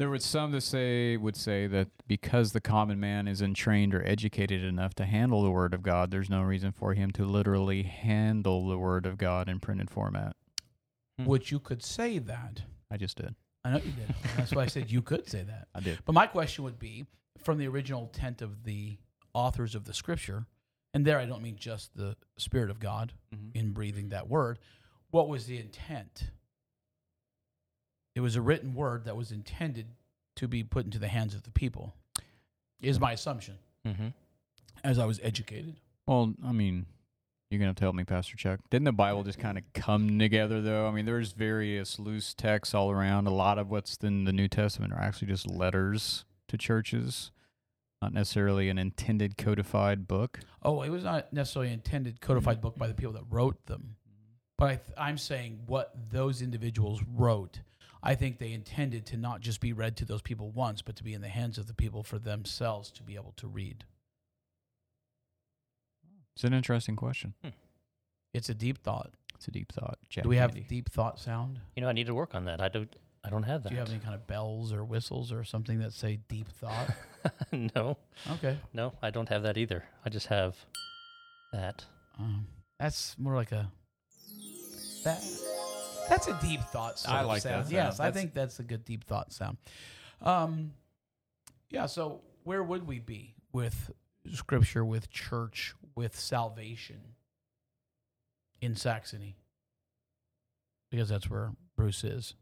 there 0.00 0.08
would 0.08 0.22
some 0.22 0.50
that 0.52 0.62
say 0.62 1.18
would 1.18 1.36
say 1.36 1.66
that 1.66 1.88
because 2.08 2.52
the 2.52 2.60
common 2.60 2.98
man 2.98 3.28
is 3.28 3.42
untrained 3.42 3.94
or 3.94 4.02
educated 4.08 4.64
enough 4.64 4.94
to 4.94 5.04
handle 5.04 5.42
the 5.42 5.50
word 5.50 5.74
of 5.74 5.82
God, 5.82 6.10
there's 6.10 6.30
no 6.30 6.40
reason 6.40 6.72
for 6.72 6.94
him 6.94 7.10
to 7.10 7.26
literally 7.26 7.82
handle 7.82 8.66
the 8.66 8.78
word 8.78 9.04
of 9.04 9.18
God 9.18 9.46
in 9.46 9.60
printed 9.60 9.90
format. 9.90 10.34
Hmm. 11.18 11.26
which 11.26 11.52
you 11.52 11.60
could 11.60 11.82
say 11.82 12.18
that. 12.18 12.62
I 12.90 12.96
just 12.96 13.18
did. 13.18 13.34
I 13.62 13.72
know 13.72 13.76
you 13.76 13.92
did. 13.92 14.14
That's 14.38 14.54
why 14.54 14.62
I 14.62 14.66
said 14.68 14.90
you 14.90 15.02
could 15.02 15.28
say 15.28 15.42
that. 15.42 15.68
I 15.74 15.80
did. 15.80 15.98
But 16.06 16.14
my 16.14 16.26
question 16.26 16.64
would 16.64 16.78
be 16.78 17.04
from 17.36 17.58
the 17.58 17.68
original 17.68 18.04
intent 18.04 18.40
of 18.40 18.64
the 18.64 18.96
authors 19.34 19.74
of 19.74 19.84
the 19.84 19.92
scripture, 19.92 20.46
and 20.94 21.04
there 21.04 21.18
I 21.18 21.26
don't 21.26 21.42
mean 21.42 21.56
just 21.56 21.94
the 21.94 22.16
Spirit 22.38 22.70
of 22.70 22.80
God 22.80 23.12
in 23.54 23.72
breathing 23.72 24.08
that 24.08 24.30
word. 24.30 24.60
What 25.10 25.28
was 25.28 25.44
the 25.44 25.58
intent? 25.58 26.30
It 28.14 28.20
was 28.20 28.36
a 28.36 28.42
written 28.42 28.74
word 28.74 29.04
that 29.04 29.16
was 29.16 29.30
intended 29.32 29.86
to 30.36 30.48
be 30.48 30.62
put 30.62 30.84
into 30.84 30.98
the 30.98 31.08
hands 31.08 31.34
of 31.34 31.42
the 31.42 31.50
people, 31.50 31.94
is 32.80 32.98
my 33.00 33.12
assumption, 33.12 33.58
hmm 33.84 34.08
as 34.82 34.98
I 34.98 35.04
was 35.04 35.20
educated. 35.22 35.76
Well, 36.06 36.32
I 36.42 36.52
mean, 36.52 36.86
you're 37.50 37.58
gonna 37.58 37.68
have 37.68 37.76
to 37.76 37.84
help 37.84 37.94
me, 37.94 38.04
Pastor 38.04 38.36
Chuck. 38.36 38.60
Didn't 38.70 38.86
the 38.86 38.92
Bible 38.92 39.22
just 39.24 39.38
kind 39.38 39.58
of 39.58 39.64
come 39.74 40.18
together, 40.18 40.62
though? 40.62 40.88
I 40.88 40.90
mean, 40.90 41.04
there's 41.04 41.32
various 41.32 41.98
loose 41.98 42.32
texts 42.32 42.74
all 42.74 42.90
around. 42.90 43.26
A 43.26 43.30
lot 43.30 43.58
of 43.58 43.68
what's 43.68 43.96
in 43.96 44.24
the 44.24 44.32
New 44.32 44.48
Testament 44.48 44.94
are 44.94 45.00
actually 45.00 45.28
just 45.28 45.46
letters 45.46 46.24
to 46.48 46.56
churches, 46.56 47.30
not 48.00 48.14
necessarily 48.14 48.70
an 48.70 48.78
intended 48.78 49.36
codified 49.36 50.08
book. 50.08 50.40
Oh, 50.62 50.80
it 50.80 50.88
was 50.88 51.04
not 51.04 51.30
necessarily 51.32 51.72
intended 51.72 52.22
codified 52.22 52.62
book 52.62 52.78
by 52.78 52.86
the 52.86 52.94
people 52.94 53.12
that 53.12 53.24
wrote 53.28 53.66
them, 53.66 53.96
but 54.56 54.64
I 54.64 54.74
th- 54.76 54.96
I'm 54.96 55.18
saying 55.18 55.64
what 55.66 55.94
those 56.10 56.40
individuals 56.40 57.02
wrote. 57.14 57.60
I 58.02 58.14
think 58.14 58.38
they 58.38 58.52
intended 58.52 59.04
to 59.06 59.16
not 59.16 59.40
just 59.40 59.60
be 59.60 59.72
read 59.72 59.96
to 59.98 60.04
those 60.04 60.22
people 60.22 60.50
once, 60.50 60.80
but 60.82 60.96
to 60.96 61.04
be 61.04 61.12
in 61.14 61.20
the 61.20 61.28
hands 61.28 61.58
of 61.58 61.66
the 61.66 61.74
people 61.74 62.02
for 62.02 62.18
themselves 62.18 62.90
to 62.92 63.02
be 63.02 63.14
able 63.14 63.32
to 63.36 63.46
read. 63.46 63.84
It's 66.34 66.44
an 66.44 66.54
interesting 66.54 66.96
question. 66.96 67.34
It's 68.32 68.48
a 68.48 68.54
deep 68.54 68.78
thought. 68.78 69.10
It's 69.34 69.48
a 69.48 69.50
deep 69.50 69.72
thought. 69.72 69.98
Jack 70.08 70.22
Do 70.24 70.28
we 70.30 70.36
have 70.36 70.50
Kennedy. 70.52 70.66
deep 70.68 70.90
thought 70.90 71.18
sound? 71.18 71.58
You 71.76 71.82
know, 71.82 71.88
I 71.88 71.92
need 71.92 72.06
to 72.06 72.14
work 72.14 72.34
on 72.34 72.44
that. 72.46 72.60
I 72.60 72.68
don't. 72.68 72.94
I 73.22 73.28
don't 73.28 73.42
have 73.42 73.64
that. 73.64 73.68
Do 73.68 73.74
you 73.74 73.80
have 73.80 73.90
any 73.90 73.98
kind 73.98 74.14
of 74.14 74.26
bells 74.26 74.72
or 74.72 74.82
whistles 74.82 75.30
or 75.30 75.44
something 75.44 75.80
that 75.80 75.92
say 75.92 76.20
deep 76.28 76.48
thought? 76.48 76.88
no, 77.52 77.98
Okay. 78.32 78.56
no, 78.72 78.94
I 79.02 79.10
don't 79.10 79.28
have 79.28 79.42
that 79.42 79.58
either. 79.58 79.84
I 80.06 80.08
just 80.08 80.28
have 80.28 80.56
that. 81.52 81.84
Um, 82.18 82.46
that's 82.78 83.18
more 83.18 83.34
like 83.34 83.52
a 83.52 83.70
that. 85.04 85.22
That's 86.10 86.26
a 86.26 86.36
deep 86.42 86.60
thought. 86.60 86.98
Sort 86.98 87.14
I 87.14 87.22
like 87.22 87.44
that 87.44 87.50
sound. 87.50 87.64
sound. 87.66 87.72
Yes, 87.72 88.00
I 88.00 88.10
think 88.10 88.34
that's 88.34 88.58
a 88.58 88.64
good 88.64 88.84
deep 88.84 89.04
thought 89.04 89.32
sound. 89.32 89.58
Um, 90.20 90.72
yeah. 91.70 91.86
So 91.86 92.22
where 92.42 92.64
would 92.64 92.86
we 92.86 92.98
be 92.98 93.36
with 93.52 93.92
Scripture, 94.34 94.84
with 94.84 95.08
church, 95.08 95.74
with 95.94 96.18
salvation 96.18 97.00
in 98.60 98.74
Saxony? 98.74 99.36
Because 100.90 101.08
that's 101.08 101.30
where 101.30 101.52
Bruce 101.76 102.02
is. 102.02 102.34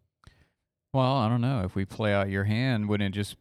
Well, 0.94 1.18
I 1.18 1.28
don't 1.28 1.42
know. 1.42 1.62
If 1.62 1.74
we 1.74 1.84
play 1.84 2.14
out 2.14 2.30
your 2.30 2.44
hand, 2.44 2.88
wouldn't 2.88 3.14
it 3.14 3.18
just 3.18 3.36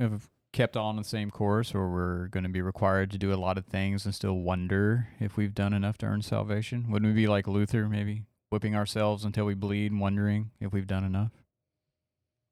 have 0.00 0.30
kept 0.54 0.78
on 0.78 0.96
the 0.96 1.04
same 1.04 1.30
course, 1.30 1.74
or 1.74 1.90
we're 1.90 2.28
going 2.28 2.44
to 2.44 2.48
be 2.48 2.62
required 2.62 3.10
to 3.10 3.18
do 3.18 3.34
a 3.34 3.36
lot 3.36 3.58
of 3.58 3.66
things 3.66 4.06
and 4.06 4.14
still 4.14 4.38
wonder 4.38 5.08
if 5.20 5.36
we've 5.36 5.54
done 5.54 5.74
enough 5.74 5.98
to 5.98 6.06
earn 6.06 6.22
salvation? 6.22 6.90
Wouldn't 6.90 7.14
we 7.14 7.20
be 7.20 7.28
like 7.28 7.46
Luther, 7.46 7.86
maybe 7.86 8.22
whipping 8.50 8.74
ourselves 8.74 9.24
until 9.24 9.44
we 9.44 9.54
bleed, 9.54 9.92
wondering 9.98 10.50
if 10.60 10.72
we've 10.72 10.86
done 10.86 11.04
enough? 11.04 11.32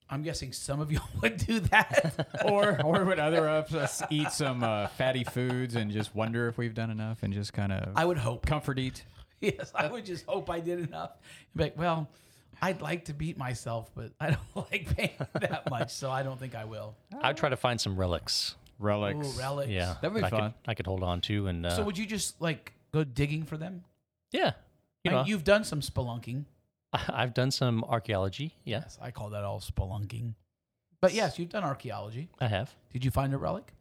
I'm 0.09 0.23
guessing 0.23 0.53
some 0.53 0.81
of 0.81 0.93
y'all 0.93 1.09
would 1.23 1.37
do 1.37 1.61
that. 1.61 2.29
or 2.45 2.81
or 2.85 3.05
would 3.05 3.19
other 3.19 3.49
of 3.49 3.75
us 3.75 4.03
eat 4.11 4.31
some 4.31 4.63
uh, 4.63 4.87
fatty 4.89 5.25
foods 5.25 5.75
and 5.75 5.91
just 5.91 6.15
wonder 6.15 6.49
if 6.49 6.57
we've 6.59 6.75
done 6.75 6.91
enough 6.91 7.23
and 7.23 7.33
just 7.33 7.53
kind 7.53 7.73
of 7.73 7.93
I 7.97 8.05
would 8.05 8.19
hope. 8.19 8.47
comfort 8.47 8.79
eat? 8.79 9.05
Yes, 9.39 9.71
I 9.75 9.87
would 9.87 10.07
just 10.07 10.25
hope 10.25 10.49
I 10.49 10.61
did 10.61 10.79
enough. 10.81 11.11
Be 11.55 11.65
like, 11.65 11.79
well, 11.79 12.09
I'd 12.63 12.81
like 12.81 13.05
to 13.05 13.13
beat 13.13 13.37
myself, 13.37 13.91
but 13.95 14.13
I 14.19 14.31
don't 14.31 14.71
like 14.73 14.97
pain 14.97 15.11
that 15.35 15.69
much, 15.69 15.93
so 15.93 16.11
I 16.11 16.23
don't 16.23 16.41
think 16.41 16.55
I 16.55 16.65
will. 16.65 16.97
I'd 17.21 17.37
try 17.37 17.51
to 17.51 17.57
find 17.57 17.79
some 17.79 17.97
relics 18.01 18.55
relics. 18.79 19.27
Ooh, 19.27 19.39
relics. 19.39 19.71
Yeah, 19.71 19.97
That'd 20.01 20.17
be 20.17 20.23
I 20.23 20.31
fun. 20.31 20.41
Could, 20.41 20.55
I 20.67 20.75
could 20.75 20.87
hold 20.87 21.03
on 21.03 21.21
to 21.23 21.47
and 21.49 21.67
uh, 21.67 21.71
So 21.77 21.83
would 21.83 21.99
you 21.99 22.07
just 22.07 22.41
like 22.41 22.73
go 22.93 23.05
digging 23.05 23.45
for 23.45 23.57
them? 23.57 23.85
yeah, 24.33 24.53
you 25.07 25.17
know, 25.17 25.25
you've 25.25 25.45
done 25.45 25.65
some 25.65 25.81
spelunking. 25.81 26.45
I've 26.93 27.35
done 27.35 27.51
some 27.51 27.85
archaeology. 27.85 28.55
Yeah, 28.65 28.81
Yes, 28.83 28.99
I 29.01 29.11
call 29.11 29.31
that 29.31 29.45
all 29.45 29.61
spelunking. 29.61 30.35
But 31.01 31.15
yes, 31.15 31.39
you've 31.39 31.51
done 31.51 31.65
archaeology. 31.65 32.29
I 32.41 32.49
have. 32.49 32.75
Did 32.93 33.05
you 33.05 33.11
find 33.11 33.35
a 33.35 33.39
relic? 33.39 33.73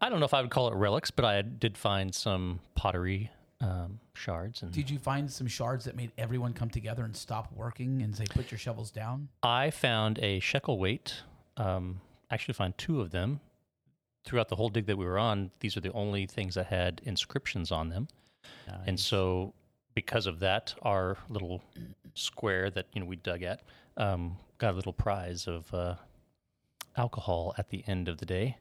I 0.00 0.08
don't 0.08 0.18
know 0.18 0.26
if 0.26 0.34
I 0.34 0.40
would 0.42 0.50
call 0.50 0.68
it 0.68 0.74
relics, 0.74 1.10
but 1.10 1.24
I 1.24 1.42
did 1.42 1.78
find 1.78 2.14
some 2.14 2.60
pottery 2.74 3.30
um, 3.60 4.00
shards, 4.14 4.62
and 4.62 4.72
Did 4.72 4.90
you 4.90 4.98
find 4.98 5.30
some 5.30 5.46
shards 5.46 5.84
that 5.84 5.94
made 5.94 6.10
everyone 6.18 6.52
come 6.52 6.68
together 6.68 7.04
and 7.04 7.16
stop 7.16 7.52
working 7.54 8.02
and 8.02 8.14
say, 8.14 8.24
"Put 8.28 8.50
your 8.50 8.58
shovels 8.58 8.90
down"? 8.90 9.28
I 9.42 9.70
found 9.70 10.18
a 10.18 10.40
shekel 10.40 10.78
weight. 10.78 11.22
Um, 11.56 12.00
actually, 12.30 12.54
found 12.54 12.76
two 12.76 13.00
of 13.00 13.10
them 13.10 13.38
throughout 14.24 14.48
the 14.48 14.56
whole 14.56 14.68
dig 14.68 14.86
that 14.86 14.98
we 14.98 15.04
were 15.04 15.18
on. 15.18 15.52
These 15.60 15.76
are 15.76 15.80
the 15.80 15.92
only 15.92 16.26
things 16.26 16.56
that 16.56 16.66
had 16.66 17.00
inscriptions 17.04 17.70
on 17.70 17.88
them, 17.88 18.08
and 18.84 18.98
so 18.98 19.54
because 19.94 20.26
of 20.26 20.40
that, 20.40 20.74
our 20.82 21.16
little 21.28 21.62
square 22.14 22.70
that 22.70 22.86
you 22.92 23.00
know 23.00 23.06
we 23.06 23.16
dug 23.16 23.42
at 23.42 23.62
um, 23.96 24.36
got 24.58 24.72
a 24.72 24.76
little 24.76 24.92
prize 24.92 25.46
of 25.46 25.72
uh, 25.74 25.94
alcohol 26.96 27.54
at 27.58 27.68
the 27.70 27.84
end 27.86 28.08
of 28.08 28.18
the 28.18 28.26
day. 28.26 28.56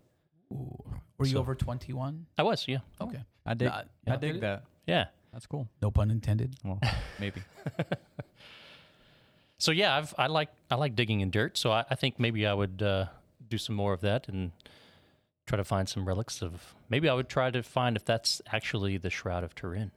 Ooh. 0.51 0.83
Were 1.17 1.25
you 1.25 1.33
So- 1.33 1.39
over 1.39 1.55
twenty-one? 1.55 2.25
I 2.37 2.43
was, 2.43 2.67
yeah, 2.67 2.79
Okay. 2.99 3.19
I 3.45 3.53
dig. 3.53 3.67
Not- 3.69 3.87
I 4.07 4.09
not 4.11 4.21
dig 4.21 4.33
did 4.33 4.41
that. 4.41 4.63
yeah. 4.87 5.05
That's 5.33 5.45
cool. 5.47 5.69
No 5.81 5.91
pun 5.91 6.11
intended. 6.11 6.55
Well, 6.63 6.79
maybe. 7.19 7.41
So 9.57 9.71
yeah, 9.71 9.95
I've 9.95 10.13
I 10.17 10.25
like 10.27 10.49
I 10.71 10.75
like 10.75 10.95
digging 10.95 11.21
in 11.21 11.29
dirt. 11.29 11.57
So 11.57 11.71
I, 11.71 11.85
I 11.89 11.95
think 11.95 12.19
maybe 12.19 12.47
I 12.47 12.53
would 12.53 12.81
uh, 12.81 13.05
do 13.47 13.57
some 13.59 13.75
more 13.75 13.93
of 13.93 14.01
that 14.01 14.27
and 14.27 14.51
try 15.45 15.57
to 15.57 15.63
find 15.63 15.87
some 15.87 16.07
relics 16.07 16.41
of. 16.41 16.73
Maybe 16.89 17.07
I 17.07 17.13
would 17.13 17.29
try 17.29 17.51
to 17.51 17.61
find 17.61 17.95
if 17.95 18.03
that's 18.03 18.41
actually 18.51 18.97
the 18.97 19.09
shroud 19.11 19.43
of 19.43 19.53
Turin. 19.53 19.91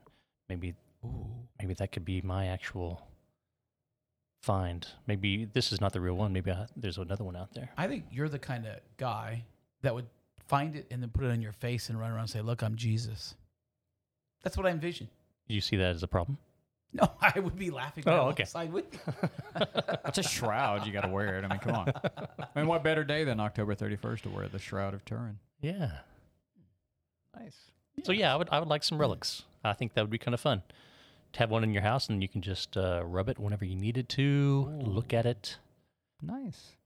Maybe 0.50 0.74
Ooh. 1.04 1.26
maybe 1.60 1.74
that 1.74 1.92
could 1.92 2.04
be 2.04 2.20
my 2.22 2.46
actual 2.46 3.06
find. 4.42 4.86
Maybe 5.06 5.46
this 5.46 5.72
is 5.72 5.80
not 5.80 5.92
the 5.92 6.00
real 6.00 6.14
one. 6.14 6.32
Maybe 6.32 6.50
I, 6.50 6.66
there's 6.76 6.98
another 6.98 7.24
one 7.24 7.36
out 7.36 7.54
there. 7.54 7.70
I 7.76 7.86
think 7.86 8.04
you're 8.10 8.28
the 8.28 8.38
kind 8.38 8.66
of 8.66 8.76
guy 8.96 9.44
that 9.82 9.94
would 9.94 10.06
find 10.46 10.76
it 10.76 10.86
and 10.90 11.02
then 11.02 11.10
put 11.10 11.24
it 11.24 11.30
on 11.30 11.40
your 11.40 11.52
face 11.52 11.88
and 11.88 11.98
run 11.98 12.10
around 12.10 12.20
and 12.20 12.30
say, 12.30 12.40
"Look, 12.40 12.62
I'm 12.62 12.76
Jesus." 12.76 13.34
That's 14.42 14.56
what 14.56 14.66
I 14.66 14.70
envision. 14.70 15.08
Do 15.48 15.54
you 15.54 15.60
see 15.62 15.76
that 15.76 15.94
as 15.94 16.02
a 16.02 16.08
problem? 16.08 16.38
No, 16.96 17.10
I 17.20 17.40
would 17.40 17.58
be 17.58 17.72
laughing. 17.72 18.04
Oh, 18.06 18.28
okay. 18.28 18.44
alongside 18.44 18.72
with 18.72 18.84
you. 18.94 19.00
It's 20.06 20.18
a 20.18 20.22
shroud. 20.22 20.86
You 20.86 20.92
got 20.92 21.00
to 21.00 21.08
wear 21.08 21.38
it. 21.38 21.44
I 21.44 21.48
mean, 21.48 21.58
come 21.58 21.74
on. 21.74 21.88
I 22.38 22.46
mean, 22.54 22.68
what 22.68 22.84
better 22.84 23.02
day 23.02 23.24
than 23.24 23.40
October 23.40 23.74
31st 23.74 24.20
to 24.20 24.28
wear 24.28 24.46
the 24.46 24.60
Shroud 24.60 24.94
of 24.94 25.04
Turin? 25.04 25.40
Yeah. 25.60 25.90
Nice. 27.36 27.56
So 28.04 28.12
yeah, 28.12 28.32
I 28.32 28.36
would 28.36 28.48
I 28.52 28.60
would 28.60 28.68
like 28.68 28.84
some 28.84 28.98
relics. 28.98 29.42
I 29.64 29.72
think 29.72 29.94
that 29.94 30.02
would 30.02 30.10
be 30.10 30.18
kind 30.18 30.34
of 30.34 30.40
fun. 30.40 30.62
To 31.34 31.40
have 31.40 31.50
one 31.50 31.64
in 31.64 31.72
your 31.72 31.82
house 31.82 32.08
and 32.08 32.22
you 32.22 32.28
can 32.28 32.42
just 32.42 32.76
uh, 32.76 33.02
rub 33.04 33.28
it 33.28 33.38
whenever 33.38 33.64
you 33.64 33.74
needed 33.76 34.08
to. 34.10 34.70
Look 34.80 35.12
at 35.12 35.26
it. 35.26 35.58
Nice. 36.22 36.76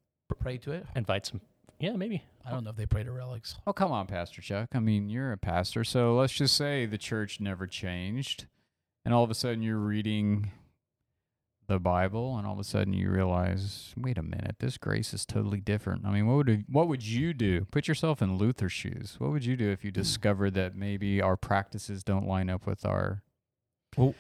Pray 0.41 0.57
to 0.59 0.73
it. 0.73 0.87
Invite 0.97 1.27
some. 1.27 1.41
Yeah, 1.79 1.93
maybe. 1.93 2.25
I 2.45 2.51
don't 2.51 2.65
know 2.65 2.71
if 2.71 2.77
they 2.77 2.87
pray 2.87 3.05
to 3.05 3.13
relics. 3.13 3.57
Oh, 3.67 3.73
come 3.73 3.93
on, 3.93 4.07
Pastor 4.07 4.41
Chuck. 4.41 4.71
I 4.75 4.81
mean, 4.81 5.11
you're 5.11 5.33
a 5.33 5.37
pastor, 5.37 5.85
so 5.85 6.17
let's 6.17 6.33
just 6.33 6.57
say 6.57 6.87
the 6.87 6.99
church 6.99 7.41
never 7.41 7.67
changed, 7.67 8.47
and 9.05 9.15
all 9.15 9.23
of 9.23 9.31
a 9.31 9.35
sudden 9.35 9.63
you're 9.63 9.77
reading 9.79 10.51
the 11.69 11.79
Bible, 11.79 12.37
and 12.37 12.47
all 12.47 12.55
of 12.55 12.59
a 12.59 12.65
sudden 12.65 12.95
you 12.95 13.11
realize, 13.11 13.93
wait 13.97 14.17
a 14.19 14.23
minute, 14.23 14.57
this 14.59 14.79
grace 14.79 15.13
is 15.13 15.27
totally 15.27 15.61
different. 15.61 16.07
I 16.07 16.11
mean, 16.11 16.27
what 16.27 16.37
would 16.47 16.65
what 16.69 16.89
would 16.89 17.05
you 17.07 17.35
do? 17.35 17.67
Put 17.71 17.87
yourself 17.87 18.23
in 18.23 18.39
Luther's 18.39 18.73
shoes. 18.73 19.17
What 19.19 19.31
would 19.31 19.45
you 19.45 19.55
do 19.57 19.71
if 19.71 19.85
you 19.85 19.91
discovered 19.91 20.55
that 20.55 20.75
maybe 20.75 21.21
our 21.21 21.37
practices 21.37 22.03
don't 22.03 22.27
line 22.27 22.49
up 22.49 22.67
with 22.67 22.85
our 22.87 23.23
Well- 23.97 24.15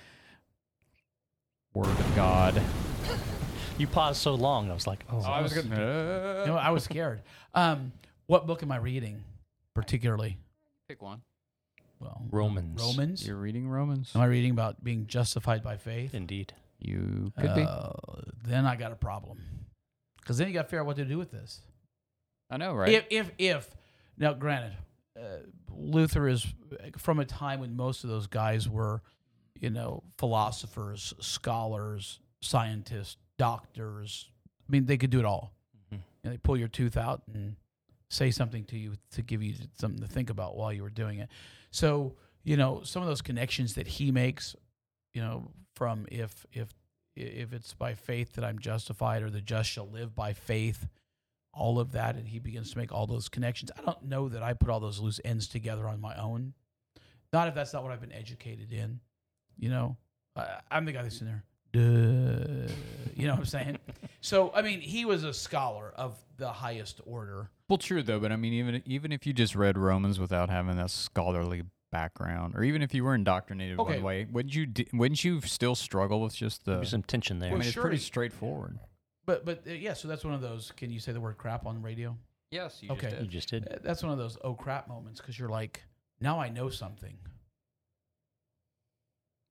Word 1.79 1.87
of 1.87 2.17
God? 2.17 2.61
You 3.79 3.87
paused 3.87 4.21
so 4.21 4.35
long. 4.35 4.69
I 4.69 4.75
was 4.75 4.89
like, 4.89 5.05
oh, 5.13 5.21
I 5.21 5.41
was 5.41 5.53
gonna. 5.53 6.41
You 6.41 6.47
know, 6.51 6.57
I 6.57 6.71
was 6.71 6.83
scared. 6.83 7.23
Um, 7.55 7.93
what 8.27 8.49
book 8.49 8.65
am 8.65 8.73
I 8.73 8.79
reading, 8.79 9.23
particularly? 9.77 10.39
pick 10.89 11.01
one. 11.01 11.23
Well, 12.01 12.21
Romans. 12.33 12.83
Romans. 12.83 13.25
You're 13.25 13.37
reading 13.37 13.69
Romans. 13.69 14.11
Am 14.17 14.23
I 14.23 14.25
reading 14.25 14.51
about 14.51 14.83
being 14.83 15.07
justified 15.07 15.63
by 15.63 15.77
faith? 15.77 16.15
Indeed. 16.15 16.53
You 16.81 17.33
could 17.39 17.55
be. 17.55 17.63
Uh, 17.63 17.91
Then 18.45 18.67
I 18.67 18.75
got 18.75 18.91
a 18.91 18.97
problem. 18.97 19.39
Because 20.21 20.37
then 20.37 20.49
you 20.49 20.55
got 20.55 20.63
to 20.63 20.69
figure 20.69 20.81
out 20.81 20.87
what 20.87 20.97
to 20.97 21.05
do 21.05 21.17
with 21.17 21.31
this. 21.31 21.61
I 22.51 22.57
know, 22.57 22.75
right? 22.75 22.91
If, 22.91 23.05
if, 23.11 23.31
if, 23.39 23.71
now 24.17 24.33
granted, 24.33 24.73
uh, 25.17 25.21
Luther 25.77 26.27
is 26.27 26.45
from 26.97 27.21
a 27.21 27.25
time 27.25 27.61
when 27.61 27.77
most 27.77 28.03
of 28.03 28.11
those 28.11 28.27
guys 28.27 28.69
were, 28.69 29.01
you 29.61 29.71
know, 29.71 30.03
philosophers, 30.19 31.15
scholars, 31.21 32.21
scientists, 32.41 33.17
doctors. 33.39 34.31
I 34.69 34.73
mean, 34.73 34.87
they 34.87 34.97
could 34.97 35.11
do 35.11 35.19
it 35.19 35.25
all. 35.25 35.53
Mhm. 35.93 36.01
And 36.25 36.33
they 36.33 36.39
pull 36.39 36.57
your 36.57 36.69
tooth 36.69 36.97
out 36.97 37.23
and 37.33 37.57
say 38.09 38.31
something 38.31 38.65
to 38.67 38.79
you 38.79 38.97
to 39.13 39.23
give 39.23 39.43
you 39.43 39.55
something 39.75 40.01
to 40.01 40.09
think 40.09 40.31
about 40.31 40.57
while 40.57 40.73
you 40.73 40.83
were 40.83 40.91
doing 40.91 41.19
it. 41.19 41.31
So, 41.71 42.17
you 42.43 42.57
know, 42.57 42.83
some 42.83 43.03
of 43.03 43.09
those 43.09 43.23
connections 43.23 43.75
that 43.75 43.87
he 43.87 44.11
makes, 44.11 44.57
you 45.13 45.23
know, 45.23 45.51
from 45.75 46.07
if 46.11 46.47
if 46.53 46.75
if 47.17 47.53
it's 47.53 47.75
by 47.75 47.95
faith 47.95 48.35
that 48.35 48.45
I'm 48.45 48.59
justified 48.59 49.23
or 49.23 49.31
the 49.31 49.41
just 49.41 49.69
shall 49.69 49.89
live 49.89 50.15
by 50.15 50.33
faith, 50.33 50.89
all 51.53 51.81
of 51.81 51.93
that, 51.93 52.15
and 52.15 52.29
he 52.29 52.39
begins 52.39 52.71
to 52.71 52.79
make 52.79 52.93
all 52.93 53.07
those 53.07 53.29
connections. 53.29 53.73
I 53.77 53.83
don't 53.83 54.05
know 54.05 54.29
that 54.29 54.43
I 54.43 54.55
put 54.55 54.71
all 54.71 54.81
those 54.81 55.01
loose 55.01 55.21
ends 55.25 55.49
together 55.49 55.89
on 55.89 56.01
my 56.01 56.15
own. 56.17 56.55
Not 57.33 57.49
if 57.49 57.55
that's 57.55 57.73
not 57.73 57.83
what 57.83 57.93
I've 57.93 58.01
been 58.01 58.13
educated 58.13 58.73
in. 58.73 59.01
You 59.59 59.71
know, 59.71 59.97
I, 60.37 60.61
I'm 60.71 60.85
the 60.85 60.93
guy 60.93 61.03
that's 61.03 61.21
in 61.21 61.27
there. 61.27 61.45
Duh. 61.73 62.73
You 63.17 63.27
know 63.27 63.33
what 63.33 63.41
I'm 63.41 63.45
saying? 63.47 63.79
so, 64.21 64.53
I 64.55 64.63
mean, 64.63 64.81
he 64.81 65.05
was 65.05 65.25
a 65.25 65.35
scholar 65.35 65.93
of 65.97 66.17
the 66.37 66.51
highest 66.53 67.01
order. 67.05 67.51
Well, 67.69 67.79
true 67.79 68.03
though, 68.03 68.21
but 68.21 68.33
I 68.33 68.37
mean, 68.37 68.53
even 68.55 68.83
even 68.87 69.13
if 69.13 69.27
you 69.27 69.33
just 69.33 69.55
read 69.55 69.77
Romans 69.77 70.19
without 70.21 70.49
having 70.51 70.77
that 70.77 70.91
scholarly 70.91 71.65
background, 71.91 72.55
or 72.57 72.63
even 72.63 72.81
if 72.83 72.95
you 72.95 73.05
were 73.05 73.15
indoctrinated 73.15 73.79
Okay. 73.79 73.95
one 73.95 74.03
way, 74.03 74.27
wouldn't 74.31 74.55
you 74.55 74.67
wouldn't 74.93 75.25
you 75.25 75.41
still 75.43 75.75
struggle 75.75 76.21
with 76.23 76.35
just 76.37 76.65
the? 76.65 76.77
There's 76.77 76.91
some 76.91 77.03
tension 77.03 77.39
there. 77.41 77.49
I 77.49 77.53
mean, 77.53 77.59
Well, 77.61 77.69
it's 77.69 77.77
pretty 77.77 77.99
straightforward. 77.99 78.79
But, 79.27 79.45
but 79.45 79.65
uh, 79.69 79.73
yeah, 79.73 79.93
so 79.93 80.09
that's 80.09 80.25
one 80.25 80.33
of 80.33 80.41
those. 80.41 80.73
Can 80.75 80.91
you 80.91 81.01
say 81.01 81.13
the 81.13 81.21
word 81.21 81.37
crap 81.37 81.67
on 81.67 81.75
the 81.75 81.81
radio? 81.83 82.17
Yes, 82.51 82.79
you 82.83 82.91
Okay. 82.93 83.15
you 83.21 83.27
just 83.27 83.51
did. 83.51 83.69
Uh, 83.71 83.77
That's 83.83 84.03
one 84.03 84.11
of 84.13 84.17
those 84.17 84.39
oh 84.43 84.55
crap 84.55 84.89
moments 84.89 85.21
because 85.21 85.39
you're 85.39 85.51
like, 85.51 85.85
now 86.21 86.41
I 86.41 86.49
know 86.49 86.71
something. 86.71 87.19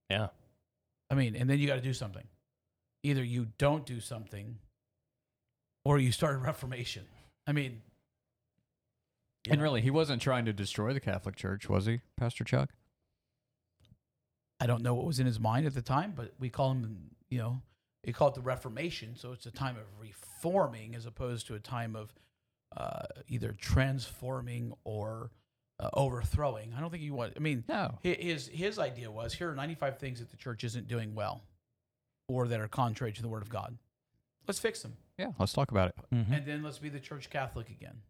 Yeah. 0.10 0.28
I 1.10 1.16
mean, 1.16 1.36
and 1.36 1.50
then 1.50 1.60
you 1.60 1.68
got 1.68 1.76
to 1.76 1.82
do 1.82 1.94
something. 1.94 2.26
Either 3.04 3.24
you 3.24 3.48
don't 3.58 3.86
do 3.86 4.00
something, 4.00 4.58
or 5.86 6.00
you 6.00 6.12
start 6.12 6.36
a 6.36 6.38
reformation. 6.40 7.06
I 7.46 7.54
mean, 7.54 7.82
you 9.46 9.54
And 9.54 9.60
know, 9.60 9.64
really, 9.64 9.82
he 9.82 9.90
wasn't 9.90 10.22
trying 10.22 10.44
to 10.46 10.54
destroy 10.54 10.94
the 10.94 11.00
Catholic 11.00 11.36
Church, 11.38 11.70
was 11.70 11.86
he, 11.86 12.02
Pastor 12.18 12.44
Chuck? 12.44 12.72
I 14.60 14.66
don't 14.66 14.82
know 14.82 14.94
what 14.94 15.06
was 15.06 15.20
in 15.20 15.26
his 15.26 15.40
mind 15.40 15.66
at 15.66 15.74
the 15.74 15.82
time, 15.82 16.14
but 16.16 16.34
we 16.40 16.50
call 16.50 16.72
him, 16.72 17.12
you 17.30 17.38
know, 17.38 17.62
we 18.06 18.12
call 18.12 18.30
it 18.30 18.34
the 18.34 18.42
Reformation. 18.42 19.16
So 19.16 19.32
it's 19.32 19.46
a 19.46 19.52
time 19.52 19.78
of 19.78 19.84
reforming 20.02 20.96
as 20.96 21.06
opposed 21.06 21.48
to 21.48 21.56
a 21.56 21.60
time 21.60 21.96
of 21.96 22.14
uh, 22.76 23.06
either 23.30 23.54
transforming 23.54 24.74
or 24.84 25.32
uh, 25.80 25.90
overthrowing. 25.94 26.74
I 26.76 26.80
don't 26.82 26.90
think 26.90 27.04
he 27.04 27.12
want. 27.12 27.34
I 27.36 27.40
mean, 27.40 27.64
No. 27.68 28.00
his 28.04 28.48
his 28.48 28.80
idea 28.80 29.12
was 29.12 29.34
here 29.34 29.52
are 29.52 29.56
95 29.56 29.98
things 30.00 30.20
that 30.20 30.30
the 30.32 30.38
church 30.38 30.64
isn't 30.64 30.88
doing 30.88 31.14
well, 31.16 31.44
or 32.28 32.48
that 32.48 32.60
are 32.60 32.68
contrary 32.68 33.14
to 33.14 33.22
the 33.22 33.28
Word 33.28 33.42
of 33.44 33.50
God. 33.50 33.78
Let's 34.48 34.60
fix 34.60 34.82
them. 34.82 34.98
Yeah, 35.18 35.32
let's 35.40 35.54
talk 35.54 35.72
about 35.72 35.90
it. 35.90 35.96
Mhm. 36.14 36.32
and 36.32 36.46
then 36.46 36.64
let's 36.64 36.80
be 36.80 36.90
the 36.90 37.00
church 37.00 37.30
Catholic 37.30 37.70
again. 37.70 38.02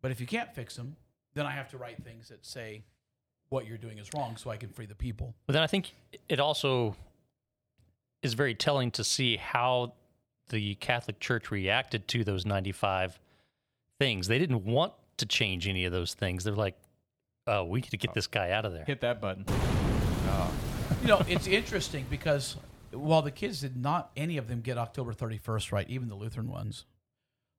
But 0.00 0.10
if 0.10 0.20
you 0.20 0.26
can't 0.26 0.52
fix 0.54 0.76
them, 0.76 0.96
then 1.34 1.46
I 1.46 1.52
have 1.52 1.68
to 1.70 1.78
write 1.78 2.02
things 2.02 2.28
that 2.28 2.44
say 2.44 2.82
what 3.48 3.66
you're 3.66 3.78
doing 3.78 3.98
is 3.98 4.10
wrong 4.14 4.36
so 4.36 4.50
I 4.50 4.56
can 4.56 4.68
free 4.70 4.86
the 4.86 4.94
people. 4.94 5.34
But 5.46 5.52
then 5.54 5.62
I 5.62 5.66
think 5.66 5.94
it 6.28 6.40
also 6.40 6.96
is 8.22 8.34
very 8.34 8.54
telling 8.54 8.90
to 8.92 9.04
see 9.04 9.36
how 9.36 9.94
the 10.48 10.74
Catholic 10.76 11.18
Church 11.20 11.50
reacted 11.50 12.08
to 12.08 12.24
those 12.24 12.44
95 12.46 13.18
things. 13.98 14.26
They 14.26 14.38
didn't 14.38 14.64
want 14.64 14.92
to 15.18 15.26
change 15.26 15.68
any 15.68 15.84
of 15.84 15.92
those 15.92 16.14
things. 16.14 16.44
They're 16.44 16.54
like, 16.54 16.76
oh, 17.46 17.64
we 17.64 17.80
need 17.80 17.90
to 17.90 17.96
get 17.96 18.14
this 18.14 18.26
guy 18.26 18.50
out 18.50 18.64
of 18.64 18.72
there. 18.72 18.84
Hit 18.84 19.00
that 19.02 19.20
button. 19.20 19.44
You 21.02 21.08
know, 21.08 21.22
it's 21.28 21.48
interesting 21.48 22.06
because 22.08 22.56
while 22.92 23.22
the 23.22 23.32
kids 23.32 23.60
did 23.60 23.76
not 23.76 24.12
any 24.16 24.36
of 24.36 24.46
them 24.46 24.60
get 24.60 24.78
October 24.78 25.12
31st 25.12 25.72
right, 25.72 25.90
even 25.90 26.08
the 26.08 26.14
Lutheran 26.14 26.48
ones, 26.48 26.84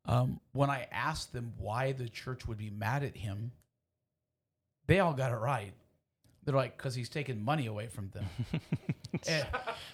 um, 0.06 0.40
when 0.54 0.70
I 0.70 0.88
asked 0.92 1.34
them 1.34 1.54
why 1.58 1.92
the 1.92 2.08
church 2.08 2.48
would 2.48 2.58
be 2.58 2.70
mad 2.70 3.04
at 3.04 3.18
him, 3.18 3.52
they 4.88 5.00
all 5.00 5.14
got 5.14 5.32
it 5.34 5.38
right. 5.38 5.74
They're 6.46 6.56
like, 6.56 6.78
because 6.78 6.96
he's 6.96 7.10
taking 7.10 7.44
money 7.44 7.68
away 7.68 7.88
from 7.88 8.12
them. 8.12 8.26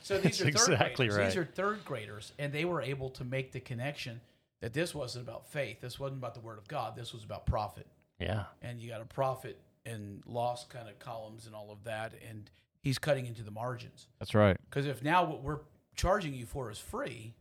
So 0.01 0.17
these 0.17 0.39
That's 0.39 0.41
are 0.41 0.43
third 0.45 0.49
exactly 0.73 1.07
graders. 1.07 1.17
right. 1.17 1.25
These 1.25 1.37
are 1.37 1.45
third 1.45 1.85
graders, 1.85 2.31
and 2.39 2.53
they 2.53 2.63
were 2.63 2.81
able 2.81 3.09
to 3.11 3.23
make 3.25 3.51
the 3.51 3.59
connection 3.59 4.21
that 4.61 4.73
this 4.73 4.93
wasn't 4.93 5.27
about 5.27 5.47
faith. 5.47 5.81
This 5.81 5.99
wasn't 5.99 6.19
about 6.19 6.33
the 6.33 6.41
word 6.41 6.57
of 6.57 6.67
God. 6.67 6.95
This 6.95 7.13
was 7.13 7.23
about 7.23 7.45
profit. 7.45 7.87
Yeah. 8.19 8.43
and 8.61 8.81
you 8.81 8.89
got 8.89 8.99
a 8.99 9.05
profit 9.05 9.57
and 9.85 10.21
loss 10.25 10.65
kind 10.65 10.89
of 10.89 10.99
columns 10.99 11.45
and 11.45 11.55
all 11.55 11.71
of 11.71 11.85
that, 11.85 12.13
and 12.29 12.51
he's 12.81 12.99
cutting 12.99 13.25
into 13.25 13.43
the 13.43 13.51
margins. 13.51 14.07
That's 14.19 14.35
right. 14.35 14.57
Because 14.69 14.85
if 14.85 15.01
now 15.01 15.23
what 15.23 15.41
we're 15.41 15.61
charging 15.95 16.33
you 16.33 16.45
for 16.45 16.69
is 16.69 16.77
free, 16.77 17.33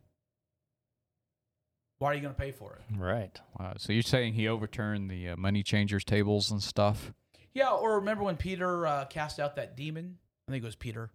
why 1.97 2.11
are 2.11 2.13
you 2.13 2.21
going 2.21 2.33
to 2.33 2.39
pay 2.39 2.51
for 2.51 2.75
it? 2.75 2.97
Right. 2.97 3.37
Wow. 3.59 3.73
So 3.77 3.91
you're 3.91 4.03
saying 4.03 4.33
he 4.33 4.47
overturned 4.47 5.11
the 5.11 5.29
uh, 5.29 5.35
money 5.35 5.63
changers 5.63 6.05
tables 6.05 6.49
and 6.49 6.63
stuff? 6.63 7.11
Yeah, 7.53 7.71
or 7.71 7.95
remember 7.95 8.23
when 8.23 8.37
Peter 8.37 8.87
uh, 8.87 9.05
cast 9.05 9.39
out 9.39 9.57
that 9.57 9.75
demon? 9.75 10.17
I 10.47 10.51
think 10.51 10.63
it 10.63 10.65
was 10.65 10.75
Peter. 10.75 11.11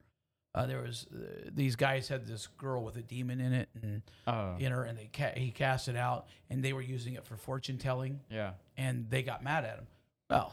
Uh, 0.55 0.67
there 0.67 0.81
was 0.83 1.07
uh, 1.13 1.51
these 1.53 1.75
guys 1.75 2.07
had 2.09 2.27
this 2.27 2.47
girl 2.47 2.85
with 2.85 2.97
a 2.97 3.03
demon 3.03 3.41
in 3.41 3.53
it 3.53 3.69
and 3.83 4.03
Oh. 4.27 4.55
in 4.59 4.71
her, 4.71 4.85
and 4.85 4.97
they 4.97 5.11
ca- 5.13 5.33
he 5.37 5.51
cast 5.51 5.89
it 5.89 5.97
out, 5.97 6.29
and 6.49 6.63
they 6.65 6.73
were 6.73 6.81
using 6.83 7.15
it 7.15 7.25
for 7.27 7.37
fortune 7.37 7.77
telling, 7.77 8.21
Yeah. 8.31 8.53
and 8.77 9.11
they 9.11 9.23
got 9.25 9.43
mad 9.43 9.65
at 9.65 9.79
him. 9.79 9.87
Well, 10.31 10.53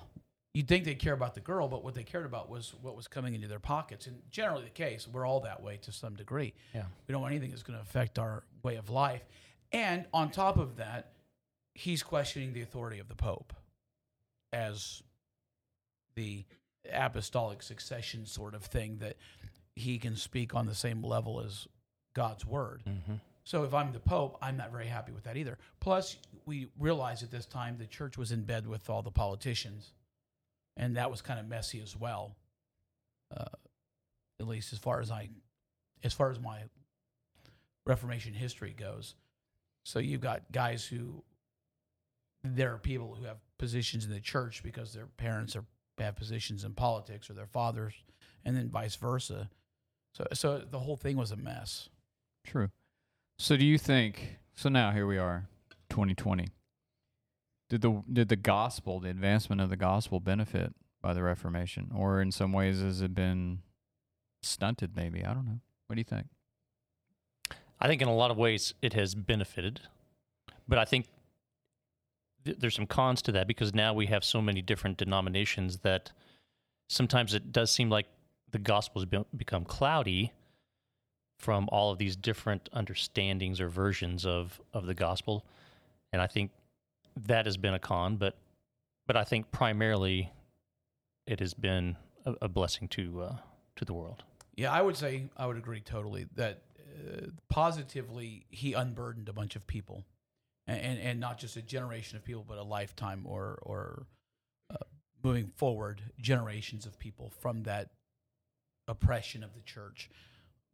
you'd 0.56 0.68
think 0.68 0.86
they 0.86 0.96
care 0.96 1.14
about 1.14 1.36
the 1.36 1.40
girl, 1.40 1.68
but 1.68 1.84
what 1.84 1.94
they 1.94 2.04
cared 2.04 2.26
about 2.26 2.50
was 2.50 2.74
what 2.82 2.96
was 2.96 3.08
coming 3.08 3.36
into 3.36 3.48
their 3.48 3.60
pockets, 3.60 4.08
and 4.08 4.24
generally 4.32 4.64
the 4.64 4.70
case. 4.72 5.08
We're 5.08 5.26
all 5.28 5.42
that 5.42 5.62
way 5.62 5.78
to 5.84 5.92
some 5.92 6.16
degree. 6.16 6.54
Yeah. 6.74 6.86
We 7.08 7.12
don't 7.12 7.22
want 7.22 7.34
anything 7.34 7.52
that's 7.52 7.64
going 7.64 7.78
to 7.78 7.84
affect 7.84 8.18
our 8.18 8.44
way 8.64 8.78
of 8.78 8.90
life, 8.90 9.24
and 9.72 10.08
on 10.14 10.32
top 10.32 10.58
of 10.58 10.78
that, 10.78 11.12
he's 11.76 12.02
questioning 12.02 12.54
the 12.54 12.62
authority 12.64 12.98
of 12.98 13.08
the 13.08 13.16
Pope 13.16 13.54
as 14.52 15.04
the 16.16 16.44
apostolic 16.92 17.62
succession 17.62 18.26
sort 18.26 18.56
of 18.56 18.64
thing 18.66 18.98
that 18.98 19.16
he 19.76 19.98
can 19.98 20.16
speak 20.16 20.54
on 20.56 20.66
the 20.66 20.76
same 20.76 21.04
level 21.04 21.42
as 21.42 21.68
God's 22.14 22.46
word. 22.46 22.84
Mm-hmm. 22.88 23.16
So 23.44 23.64
if 23.64 23.74
I'm 23.74 23.92
the 23.92 24.00
Pope, 24.00 24.38
I'm 24.42 24.58
not 24.58 24.72
very 24.72 24.88
happy 24.88 25.12
with 25.12 25.24
that 25.24 25.38
either. 25.38 25.58
Plus, 25.80 26.18
we 26.46 26.68
realized 26.80 27.24
at 27.24 27.32
this 27.32 27.46
time 27.46 27.78
the 27.78 27.88
church 27.88 28.18
was 28.18 28.32
in 28.32 28.44
bed 28.44 28.68
with 28.68 28.90
all 28.90 29.02
the 29.02 29.12
politicians, 29.12 29.94
and 30.78 30.96
that 30.98 31.10
was 31.10 31.22
kind 31.22 31.40
of 31.40 31.48
messy 31.48 31.82
as 31.82 31.98
well. 31.98 32.36
Uh, 33.36 33.46
at 34.40 34.48
least 34.48 34.74
as 34.74 34.80
far 34.80 35.00
as 35.00 35.10
I, 35.10 35.30
as 36.04 36.14
far 36.14 36.32
as 36.32 36.40
my 36.40 36.60
Reformation 37.86 38.34
history 38.34 38.76
goes. 38.78 39.16
So 39.86 40.00
you've 40.00 40.22
got 40.22 40.52
guys 40.52 40.86
who, 40.86 41.24
there 42.44 42.74
are 42.74 42.78
people 42.78 43.16
who 43.16 43.26
have 43.26 43.38
positions 43.58 44.06
in 44.06 44.12
the 44.12 44.20
church 44.20 44.62
because 44.64 44.94
their 44.94 45.08
parents 45.18 45.56
are 45.56 45.64
have 46.00 46.16
positions 46.16 46.64
in 46.64 46.74
politics 46.74 47.30
or 47.30 47.34
their 47.34 47.48
fathers, 47.48 47.94
and 48.44 48.56
then 48.56 48.70
vice 48.70 48.96
versa. 48.96 49.50
So 50.14 50.28
so 50.34 50.60
the 50.60 50.80
whole 50.80 50.98
thing 50.98 51.18
was 51.18 51.32
a 51.32 51.38
mess. 51.38 51.90
True. 52.46 52.70
So 53.40 53.58
do 53.58 53.66
you 53.66 53.78
think 53.78 54.40
so 54.56 54.70
now 54.70 54.92
here 54.92 55.08
we 55.08 55.18
are 55.18 55.48
2020. 55.90 56.48
Did 57.70 57.82
the 57.82 58.04
did 58.12 58.30
the 58.30 58.36
gospel, 58.36 59.00
the 59.00 59.10
advancement 59.10 59.62
of 59.62 59.70
the 59.70 59.78
gospel 59.78 60.20
benefit 60.20 60.74
by 61.02 61.14
the 61.14 61.24
reformation 61.24 61.92
or 61.96 62.22
in 62.22 62.32
some 62.32 62.54
ways 62.54 62.82
has 62.82 63.02
it 63.02 63.16
been 63.16 63.60
stunted 64.44 64.96
maybe? 64.96 65.24
I 65.24 65.34
don't 65.34 65.46
know. 65.46 65.60
What 65.88 65.96
do 65.96 66.00
you 66.00 66.06
think? 66.06 66.28
I 67.80 67.88
think 67.88 68.02
in 68.02 68.08
a 68.08 68.16
lot 68.16 68.32
of 68.32 68.38
ways 68.38 68.74
it 68.82 68.94
has 68.94 69.16
benefited, 69.16 69.82
but 70.68 70.78
I 70.78 70.86
think 70.86 71.08
th- 72.46 72.58
there's 72.60 72.76
some 72.76 72.86
cons 72.86 73.22
to 73.24 73.32
that 73.32 73.48
because 73.48 73.74
now 73.74 73.94
we 73.94 74.06
have 74.08 74.24
so 74.24 74.42
many 74.42 74.62
different 74.62 74.98
denominations 74.98 75.80
that 75.80 76.12
sometimes 76.90 77.34
it 77.34 77.52
does 77.52 77.72
seem 77.72 77.90
like 77.90 78.06
the 78.52 78.60
gospel 78.60 79.02
has 79.02 79.24
become 79.36 79.66
cloudy 79.66 80.32
from 81.40 81.68
all 81.72 81.92
of 81.92 81.98
these 81.98 82.16
different 82.16 82.70
understandings 82.74 83.60
or 83.60 83.68
versions 83.68 84.26
of 84.26 84.62
of 84.74 84.86
the 84.86 84.94
gospel, 84.94 85.46
and 86.14 86.22
I 86.22 86.28
think 86.28 86.52
that 87.26 87.46
has 87.46 87.58
been 87.58 87.74
a 87.74 87.80
con. 87.80 88.18
But 88.18 88.38
but 89.08 89.18
I 89.18 89.24
think 89.24 89.52
primarily 89.52 90.32
it 91.26 91.40
has 91.40 91.54
been 91.54 91.98
a, 92.26 92.36
a 92.44 92.48
blessing 92.48 92.88
to 92.90 93.22
uh, 93.22 93.36
to 93.76 93.86
the 93.86 93.94
world. 93.94 94.24
Yeah, 94.56 94.72
I 94.72 94.82
would 94.82 94.96
say 94.96 95.30
I 95.38 95.48
would 95.48 95.58
agree 95.58 95.82
totally 95.82 96.28
that 96.36 96.62
uh, 96.78 97.28
positively 97.50 98.46
he 98.50 98.74
unburdened 98.74 99.30
a 99.30 99.34
bunch 99.34 99.56
of 99.56 99.66
people, 99.66 100.06
and, 100.68 100.80
and 100.80 101.00
and 101.00 101.20
not 101.20 101.40
just 101.40 101.58
a 101.58 101.62
generation 101.62 102.18
of 102.18 102.24
people, 102.24 102.46
but 102.48 102.58
a 102.58 102.64
lifetime 102.64 103.26
or 103.26 103.58
or 103.62 104.06
uh, 104.70 104.78
moving 105.24 105.48
forward 105.56 106.02
generations 106.20 106.86
of 106.86 107.00
people 107.00 107.32
from 107.40 107.64
that 107.64 107.90
oppression 108.88 109.44
of 109.44 109.54
the 109.54 109.62
church. 109.62 110.10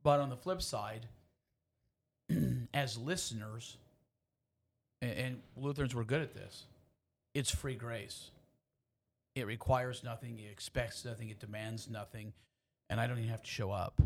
But 0.03 0.19
on 0.19 0.29
the 0.29 0.37
flip 0.37 0.61
side, 0.61 1.07
as 2.73 2.97
listeners, 2.97 3.77
and, 5.01 5.11
and 5.11 5.41
Lutherans 5.55 5.95
were 5.95 6.03
good 6.03 6.21
at 6.21 6.33
this, 6.33 6.65
it's 7.33 7.51
free 7.51 7.75
grace. 7.75 8.31
It 9.35 9.45
requires 9.45 10.03
nothing. 10.03 10.39
It 10.39 10.51
expects 10.51 11.05
nothing. 11.05 11.29
It 11.29 11.39
demands 11.39 11.89
nothing 11.89 12.33
and 12.89 12.99
I 12.99 13.07
don't 13.07 13.17
even 13.17 13.29
have 13.29 13.43
to 13.43 13.49
show 13.49 13.71
up. 13.71 14.01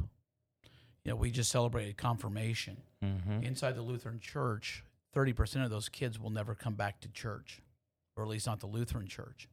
You 1.04 1.12
know, 1.12 1.16
we 1.16 1.32
just 1.32 1.52
celebrated 1.52 1.98
confirmation. 1.98 2.78
Mm-hmm. 3.04 3.44
Inside 3.44 3.76
the 3.76 3.82
Lutheran 3.82 4.20
church, 4.20 4.84
30% 5.16 5.64
of 5.64 5.70
those 5.70 5.90
kids 5.90 6.20
will 6.20 6.30
never 6.30 6.56
come 6.56 6.76
back 6.76 7.02
to 7.02 7.10
church, 7.10 7.62
or 8.16 8.24
at 8.24 8.30
least 8.30 8.48
not 8.48 8.60
the 8.60 8.68
Lutheran 8.68 9.08
church. 9.08 9.48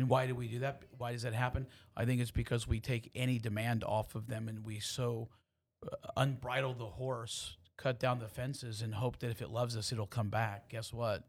And 0.00 0.08
why 0.08 0.26
do 0.26 0.34
we 0.34 0.48
do 0.48 0.60
that? 0.60 0.82
Why 0.96 1.12
does 1.12 1.22
that 1.22 1.34
happen? 1.34 1.66
I 1.94 2.06
think 2.06 2.22
it's 2.22 2.30
because 2.30 2.66
we 2.66 2.80
take 2.80 3.10
any 3.14 3.38
demand 3.38 3.84
off 3.84 4.14
of 4.14 4.28
them 4.28 4.48
and 4.48 4.64
we 4.64 4.80
so 4.80 5.28
uh, 5.86 5.94
unbridle 6.16 6.72
the 6.78 6.86
horse, 6.86 7.58
cut 7.76 8.00
down 8.00 8.18
the 8.18 8.26
fences, 8.26 8.80
and 8.80 8.94
hope 8.94 9.18
that 9.18 9.30
if 9.30 9.42
it 9.42 9.50
loves 9.50 9.76
us, 9.76 9.92
it'll 9.92 10.06
come 10.06 10.30
back. 10.30 10.70
Guess 10.70 10.94
what? 10.94 11.24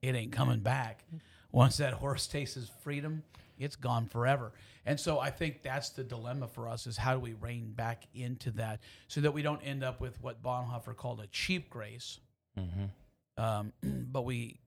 It 0.00 0.14
ain't 0.14 0.32
coming 0.32 0.60
back. 0.60 1.04
Once 1.52 1.76
that 1.76 1.92
horse 1.92 2.26
tastes 2.26 2.70
freedom, 2.82 3.24
it's 3.58 3.76
gone 3.76 4.06
forever. 4.06 4.52
And 4.86 4.98
so 4.98 5.20
I 5.20 5.28
think 5.28 5.62
that's 5.62 5.90
the 5.90 6.02
dilemma 6.02 6.48
for 6.48 6.66
us 6.68 6.86
is 6.86 6.96
how 6.96 7.12
do 7.12 7.20
we 7.20 7.34
rein 7.34 7.72
back 7.72 8.04
into 8.14 8.52
that 8.52 8.80
so 9.06 9.20
that 9.20 9.34
we 9.34 9.42
don't 9.42 9.60
end 9.60 9.84
up 9.84 10.00
with 10.00 10.18
what 10.22 10.42
Bonhoeffer 10.42 10.96
called 10.96 11.20
a 11.20 11.26
cheap 11.26 11.68
grace, 11.68 12.20
Mm-hmm. 12.58 13.42
um, 13.44 13.72
but 14.10 14.24
we 14.24 14.60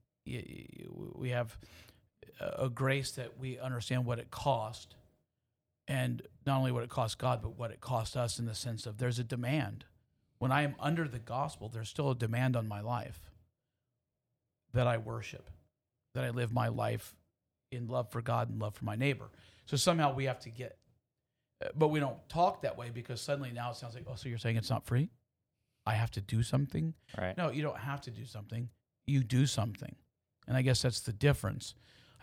we 1.15 1.29
have 1.29 1.57
a 2.39 2.69
grace 2.69 3.11
that 3.11 3.39
we 3.39 3.59
understand 3.59 4.05
what 4.05 4.19
it 4.19 4.31
cost, 4.31 4.95
and 5.87 6.21
not 6.45 6.57
only 6.57 6.71
what 6.71 6.83
it 6.83 6.89
cost 6.89 7.17
God, 7.17 7.41
but 7.41 7.57
what 7.57 7.71
it 7.71 7.79
cost 7.79 8.17
us 8.17 8.39
in 8.39 8.45
the 8.45 8.55
sense 8.55 8.85
of 8.85 8.97
there's 8.97 9.19
a 9.19 9.23
demand. 9.23 9.85
When 10.37 10.51
I 10.51 10.63
am 10.63 10.75
under 10.79 11.07
the 11.07 11.19
gospel, 11.19 11.69
there's 11.69 11.89
still 11.89 12.11
a 12.11 12.15
demand 12.15 12.55
on 12.55 12.67
my 12.67 12.81
life 12.81 13.19
that 14.73 14.87
I 14.87 14.97
worship, 14.97 15.49
that 16.13 16.23
I 16.23 16.31
live 16.31 16.51
my 16.51 16.67
life 16.67 17.15
in 17.71 17.87
love 17.87 18.11
for 18.11 18.21
God 18.21 18.49
and 18.49 18.59
love 18.59 18.75
for 18.75 18.85
my 18.85 18.95
neighbor. 18.95 19.29
So 19.65 19.77
somehow 19.77 20.13
we 20.13 20.25
have 20.25 20.39
to 20.41 20.49
get, 20.49 20.77
but 21.75 21.87
we 21.87 21.99
don't 21.99 22.17
talk 22.27 22.63
that 22.63 22.77
way 22.77 22.89
because 22.93 23.21
suddenly 23.21 23.51
now 23.51 23.71
it 23.71 23.77
sounds 23.77 23.95
like, 23.95 24.05
oh, 24.07 24.15
so 24.15 24.27
you're 24.27 24.37
saying 24.37 24.57
it's 24.57 24.69
not 24.69 24.85
free? 24.85 25.09
I 25.85 25.93
have 25.93 26.11
to 26.11 26.21
do 26.21 26.43
something? 26.43 26.93
Right. 27.17 27.37
No, 27.37 27.49
you 27.49 27.61
don't 27.61 27.77
have 27.77 28.01
to 28.01 28.11
do 28.11 28.25
something. 28.25 28.69
You 29.07 29.23
do 29.23 29.45
something. 29.45 29.95
And 30.47 30.57
I 30.57 30.61
guess 30.61 30.81
that's 30.81 31.01
the 31.01 31.13
difference. 31.13 31.75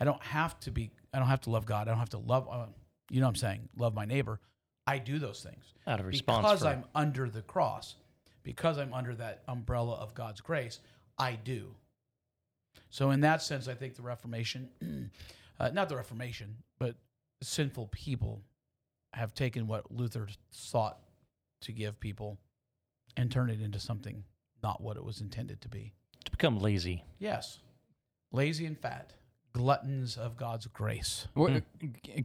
I 0.03 0.05
don't 0.05 0.23
have 0.25 0.59
to 0.63 0.73
be, 0.73 0.91
I 1.15 1.21
don't 1.21 1.29
have 1.29 1.43
to 1.43 1.51
love 1.51 1.65
God. 1.65 1.87
I 1.87 1.93
don't 1.93 2.01
have 2.01 2.09
to 2.09 2.19
love, 2.19 2.49
uh, 2.51 2.67
you 3.09 3.21
know 3.21 3.27
what 3.27 3.31
I'm 3.31 3.37
saying, 3.37 3.69
love 3.77 3.95
my 3.95 4.05
neighbor. 4.05 4.41
I 4.85 4.99
do 4.99 5.21
those 5.21 5.45
things 5.45 5.75
Out 5.87 6.01
of 6.01 6.07
response 6.07 6.43
because 6.45 6.65
I'm 6.65 6.83
under 6.93 7.31
the 7.31 7.43
cross, 7.43 7.95
because 8.43 8.79
I'm 8.79 8.93
under 8.93 9.15
that 9.15 9.45
umbrella 9.47 9.95
of 9.95 10.13
God's 10.13 10.41
grace. 10.41 10.81
I 11.19 11.37
do. 11.37 11.77
So 12.91 13.13
in 13.13 13.21
that 13.21 13.43
sense, 13.43 13.69
I 13.69 13.75
think 13.75 13.95
the 13.95 14.03
Reformation, 14.03 14.71
uh, 15.61 15.71
not 15.73 15.89
the 15.89 15.95
Reformation, 15.95 16.57
but 16.81 16.97
sinful 17.41 17.87
people 17.93 18.43
have 19.13 19.35
taken 19.35 19.69
what 19.69 19.93
Luther 19.93 20.27
sought 20.51 20.99
to 21.61 21.71
give 21.71 22.01
people 22.01 22.39
and 23.17 23.31
turned 23.31 23.53
it 23.53 23.63
into 23.63 23.79
something 23.79 24.25
not 24.65 24.81
what 24.81 24.97
it 24.97 25.05
was 25.05 25.21
intended 25.21 25.61
to 25.61 25.69
be. 25.69 25.93
to 26.25 26.33
become 26.33 26.59
lazy. 26.59 27.05
Yes, 27.21 27.61
lazy 28.33 28.67
and 28.67 28.77
fat, 28.77 29.13
gluttons 29.53 30.17
of 30.17 30.37
God's 30.37 30.67
grace. 30.67 31.29
What, 31.35 31.63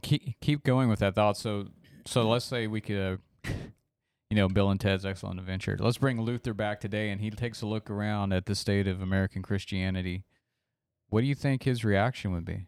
keep, 0.02 0.40
keep 0.40 0.64
going 0.64 0.88
with 0.88 1.00
that 1.00 1.14
thought. 1.14 1.36
So, 1.36 1.68
so 2.06 2.28
let's 2.28 2.44
say 2.44 2.66
we 2.66 2.80
could, 2.80 3.20
uh, 3.44 3.50
you 4.30 4.36
know, 4.36 4.48
Bill 4.48 4.70
and 4.70 4.80
Ted's 4.80 5.06
Excellent 5.06 5.38
Adventure. 5.38 5.76
Let's 5.78 5.98
bring 5.98 6.20
Luther 6.20 6.54
back 6.54 6.80
today, 6.80 7.10
and 7.10 7.20
he 7.20 7.30
takes 7.30 7.62
a 7.62 7.66
look 7.66 7.90
around 7.90 8.32
at 8.32 8.46
the 8.46 8.54
state 8.54 8.86
of 8.86 9.00
American 9.00 9.42
Christianity. 9.42 10.24
What 11.08 11.22
do 11.22 11.26
you 11.26 11.34
think 11.34 11.62
his 11.62 11.84
reaction 11.84 12.32
would 12.32 12.44
be? 12.44 12.66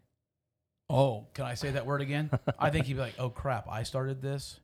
Oh, 0.89 1.29
can 1.35 1.45
I 1.45 1.55
say 1.55 1.71
that 1.71 1.87
word 1.87 2.01
again? 2.01 2.31
I 2.59 2.71
think 2.71 2.87
he'd 2.87 2.95
be 2.95 3.01
like, 3.01 3.15
"Oh 3.19 3.31
crap, 3.31 3.69
I 3.69 3.85
started 3.85 4.23
this," 4.23 4.59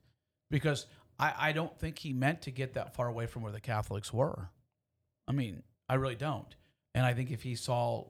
because 0.49 0.87
I, 1.19 1.33
I 1.37 1.51
don't 1.51 1.77
think 1.79 1.99
he 1.99 2.13
meant 2.13 2.41
to 2.43 2.51
get 2.51 2.73
that 2.73 2.95
far 2.95 3.07
away 3.07 3.27
from 3.27 3.43
where 3.43 3.51
the 3.51 3.61
Catholics 3.61 4.11
were. 4.11 4.49
I 5.27 5.31
mean, 5.31 5.63
I 5.87 5.95
really 5.95 6.15
don't. 6.15 6.53
And 6.95 7.05
I 7.05 7.13
think 7.13 7.31
if 7.31 7.43
he 7.43 7.55
saw 7.55 8.07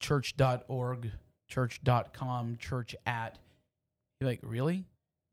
church.org, 0.00 1.12
church.com, 1.48 2.56
church 2.58 2.94
at, 3.06 3.38
be 4.20 4.26
like, 4.26 4.40
"Really? 4.42 4.84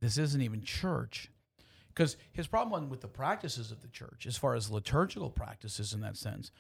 This 0.01 0.17
isn't 0.17 0.41
even 0.41 0.63
church." 0.63 1.32
Because 1.89 2.17
his 2.34 2.47
problem 2.47 2.71
wasn't 2.71 2.91
with 2.91 3.01
the 3.01 3.08
practices 3.08 3.71
of 3.71 3.82
the 3.82 3.88
church, 3.88 4.25
as 4.28 4.38
far 4.38 4.54
as 4.56 4.69
liturgical 4.69 5.30
practices 5.30 5.93
in 5.93 6.01
that 6.01 6.17
sense. 6.17 6.51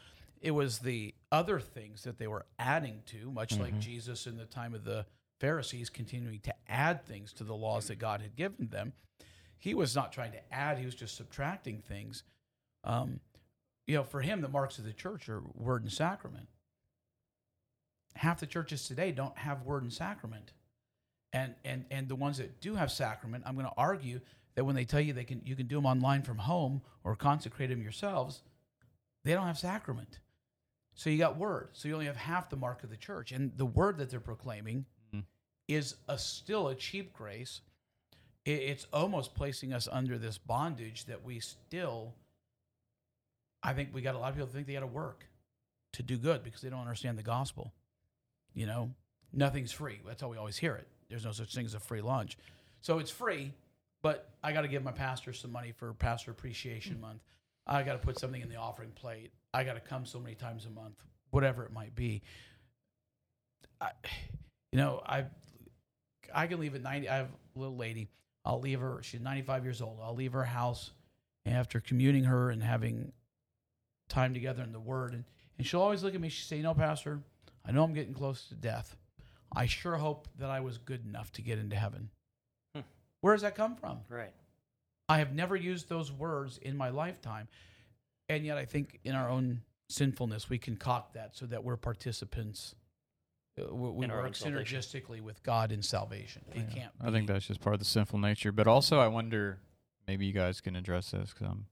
it 0.41 0.51
was 0.51 0.79
the 0.79 1.15
other 1.31 1.59
things 1.59 2.03
that 2.03 2.19
they 2.19 2.27
were 2.27 2.45
adding 2.59 3.01
to, 3.07 3.31
much 3.31 3.57
like 3.57 3.73
Mhm. 3.73 3.79
Jesus 3.79 4.27
in 4.27 4.37
the 4.37 4.45
time 4.45 4.75
of 4.75 4.83
the 4.83 5.07
Pharisees, 5.39 5.89
continuing 5.89 6.39
to 6.41 6.53
add 6.67 7.03
things 7.03 7.33
to 7.33 7.43
the 7.43 7.55
laws 7.55 7.87
that 7.87 7.95
God 7.95 8.21
had 8.21 8.35
given 8.35 8.67
them. 8.67 8.93
He 9.57 9.73
was 9.73 9.95
not 9.95 10.11
trying 10.11 10.33
to 10.33 10.53
add; 10.53 10.77
he 10.77 10.85
was 10.85 10.93
just 10.93 11.15
subtracting 11.15 11.81
things. 11.81 12.23
Um, 12.83 13.21
you 13.87 13.95
know, 13.95 14.03
for 14.03 14.21
him, 14.21 14.41
the 14.41 14.47
marks 14.49 14.77
of 14.77 14.83
the 14.83 14.93
church 14.93 15.27
are 15.29 15.41
word 15.41 15.81
and 15.81 15.91
sacrament. 15.91 16.47
Half 18.15 18.39
the 18.39 18.47
churches 18.47 18.87
today 18.87 19.11
don't 19.11 19.37
have 19.37 19.63
word 19.63 19.83
and 19.83 19.91
sacrament, 19.91 20.53
and 21.33 21.53
and 21.65 21.85
and 21.91 22.07
the 22.07 22.15
ones 22.15 22.37
that 22.37 22.61
do 22.61 22.75
have 22.75 22.91
sacrament, 22.91 23.43
I'm 23.45 23.55
going 23.55 23.65
to 23.67 23.73
argue 23.77 24.21
that 24.55 24.63
when 24.63 24.75
they 24.75 24.85
tell 24.85 25.01
you 25.01 25.11
they 25.13 25.25
can 25.25 25.41
you 25.45 25.55
can 25.55 25.67
do 25.67 25.75
them 25.75 25.85
online 25.85 26.21
from 26.21 26.37
home 26.37 26.81
or 27.03 27.15
consecrate 27.15 27.69
them 27.69 27.81
yourselves, 27.81 28.41
they 29.23 29.33
don't 29.33 29.47
have 29.47 29.57
sacrament. 29.57 30.19
So 30.93 31.09
you 31.09 31.17
got 31.17 31.37
word. 31.37 31.69
So 31.73 31.89
you 31.89 31.93
only 31.93 32.05
have 32.05 32.15
half 32.15 32.49
the 32.49 32.55
mark 32.55 32.83
of 32.83 32.89
the 32.89 32.95
church, 32.95 33.33
and 33.33 33.51
the 33.57 33.65
word 33.65 33.97
that 33.97 34.09
they're 34.09 34.21
proclaiming 34.21 34.85
Mhm. 35.13 35.25
is 35.67 35.95
a 36.07 36.17
still 36.17 36.69
a 36.69 36.75
cheap 36.75 37.11
grace. 37.11 37.59
It, 38.45 38.61
it's 38.61 38.85
almost 38.93 39.35
placing 39.35 39.73
us 39.73 39.89
under 39.91 40.17
this 40.17 40.37
bondage 40.37 41.03
that 41.05 41.21
we 41.23 41.41
still. 41.41 42.15
I 43.61 43.73
think 43.73 43.93
we 43.93 44.01
got 44.01 44.15
a 44.15 44.19
lot 44.19 44.29
of 44.29 44.35
people 44.35 44.47
think 44.47 44.67
they 44.67 44.73
got 44.73 44.81
to 44.81 44.87
work 44.87 45.25
to 45.93 46.03
do 46.03 46.17
good 46.17 46.43
because 46.43 46.61
they 46.61 46.69
don't 46.69 46.79
understand 46.81 47.17
the 47.17 47.23
gospel. 47.23 47.73
You 48.55 48.65
know, 48.65 48.91
nothing's 49.31 49.71
free. 49.71 49.99
That's 50.07 50.21
how 50.21 50.29
we 50.29 50.37
always 50.37 50.57
hear 50.57 50.75
it. 50.75 50.87
There's 51.09 51.25
no 51.25 51.31
such 51.31 51.53
thing 51.53 51.65
as 51.65 51.75
a 51.75 51.79
free 51.79 52.01
lunch. 52.01 52.37
So 52.81 52.97
it's 52.99 53.11
free, 53.11 53.53
but 54.01 54.29
I 54.43 54.53
got 54.53 54.61
to 54.61 54.67
give 54.67 54.83
my 54.83 54.91
pastor 54.91 55.33
some 55.33 55.51
money 55.51 55.71
for 55.71 55.93
Pastor 55.93 56.31
Appreciation 56.31 56.99
Month. 56.99 57.21
I 57.67 57.83
got 57.83 57.93
to 57.93 57.99
put 57.99 58.17
something 58.17 58.41
in 58.41 58.49
the 58.49 58.55
offering 58.55 58.91
plate. 58.91 59.31
I 59.53 59.63
got 59.63 59.73
to 59.73 59.79
come 59.79 60.05
so 60.05 60.19
many 60.19 60.35
times 60.35 60.65
a 60.65 60.69
month, 60.69 60.95
whatever 61.31 61.63
it 61.63 61.73
might 61.73 61.95
be. 61.95 62.21
I, 63.81 63.89
you 64.71 64.77
know, 64.79 65.01
I 65.05 65.25
I 66.33 66.47
can 66.47 66.59
leave 66.59 66.75
at 66.75 66.81
90. 66.81 67.09
I 67.09 67.17
have 67.17 67.29
a 67.55 67.59
little 67.59 67.77
lady. 67.77 68.09
I'll 68.43 68.59
leave 68.59 68.79
her. 68.79 68.99
She's 69.01 69.21
95 69.21 69.63
years 69.63 69.81
old. 69.81 69.99
I'll 70.01 70.15
leave 70.15 70.33
her 70.33 70.43
house 70.43 70.91
after 71.45 71.79
commuting 71.79 72.25
her 72.25 72.51
and 72.51 72.61
having 72.61 73.11
time 74.07 74.33
together 74.33 74.63
in 74.63 74.71
the 74.71 74.79
Word. 74.79 75.13
And, 75.13 75.23
and 75.57 75.65
she'll 75.65 75.81
always 75.81 76.03
look 76.03 76.13
at 76.13 76.21
me. 76.21 76.29
She 76.29 76.43
say, 76.43 76.57
"You 76.57 76.63
know, 76.63 76.73
Pastor, 76.73 77.21
I 77.67 77.71
know 77.71 77.83
I'm 77.83 77.93
getting 77.93 78.13
close 78.13 78.47
to 78.49 78.55
death. 78.55 78.95
I 79.55 79.65
sure 79.65 79.95
hope 79.95 80.27
that 80.37 80.49
I 80.49 80.59
was 80.59 80.77
good 80.77 81.05
enough 81.05 81.31
to 81.33 81.41
get 81.41 81.57
into 81.59 81.75
heaven." 81.75 82.09
Hmm. 82.75 82.81
Where 83.21 83.33
does 83.33 83.41
that 83.41 83.55
come 83.55 83.75
from? 83.75 83.99
Right. 84.09 84.33
I 85.07 85.19
have 85.19 85.33
never 85.33 85.55
used 85.55 85.87
those 85.89 86.11
words 86.11 86.57
in 86.57 86.75
my 86.75 86.89
lifetime. 86.89 87.47
And 88.27 88.43
yet, 88.45 88.57
I 88.57 88.65
think 88.65 88.99
in 89.03 89.13
our 89.13 89.29
own 89.29 89.61
sinfulness, 89.87 90.49
we 90.49 90.57
concoct 90.57 91.13
that 91.13 91.35
so 91.35 91.45
that 91.45 91.63
we're 91.63 91.77
participants. 91.77 92.73
Uh, 93.59 93.73
We, 93.73 93.89
we 93.91 94.05
In 94.05 94.11
our 94.11 94.17
own 94.17 94.23
work 94.25 94.33
synergistically 94.33 95.21
with 95.21 95.43
God 95.43 95.71
in 95.71 95.81
salvation. 95.83 96.43
It 96.51 96.57
Yeah. 96.57 96.73
can't. 96.75 96.93
I 96.99 97.11
think 97.11 97.27
that's 97.27 97.45
just 97.45 97.61
part 97.61 97.75
of 97.75 97.79
the 97.79 97.85
sinful 97.85 98.17
nature. 98.19 98.51
But 98.51 98.67
also, 98.67 98.99
I 98.99 99.07
wonder, 99.07 99.59
maybe 100.07 100.25
you 100.25 100.33
guys 100.33 100.59
can 100.59 100.75
address 100.75 101.11
this 101.11 101.33
because 101.33 101.47
I'm 101.47 101.67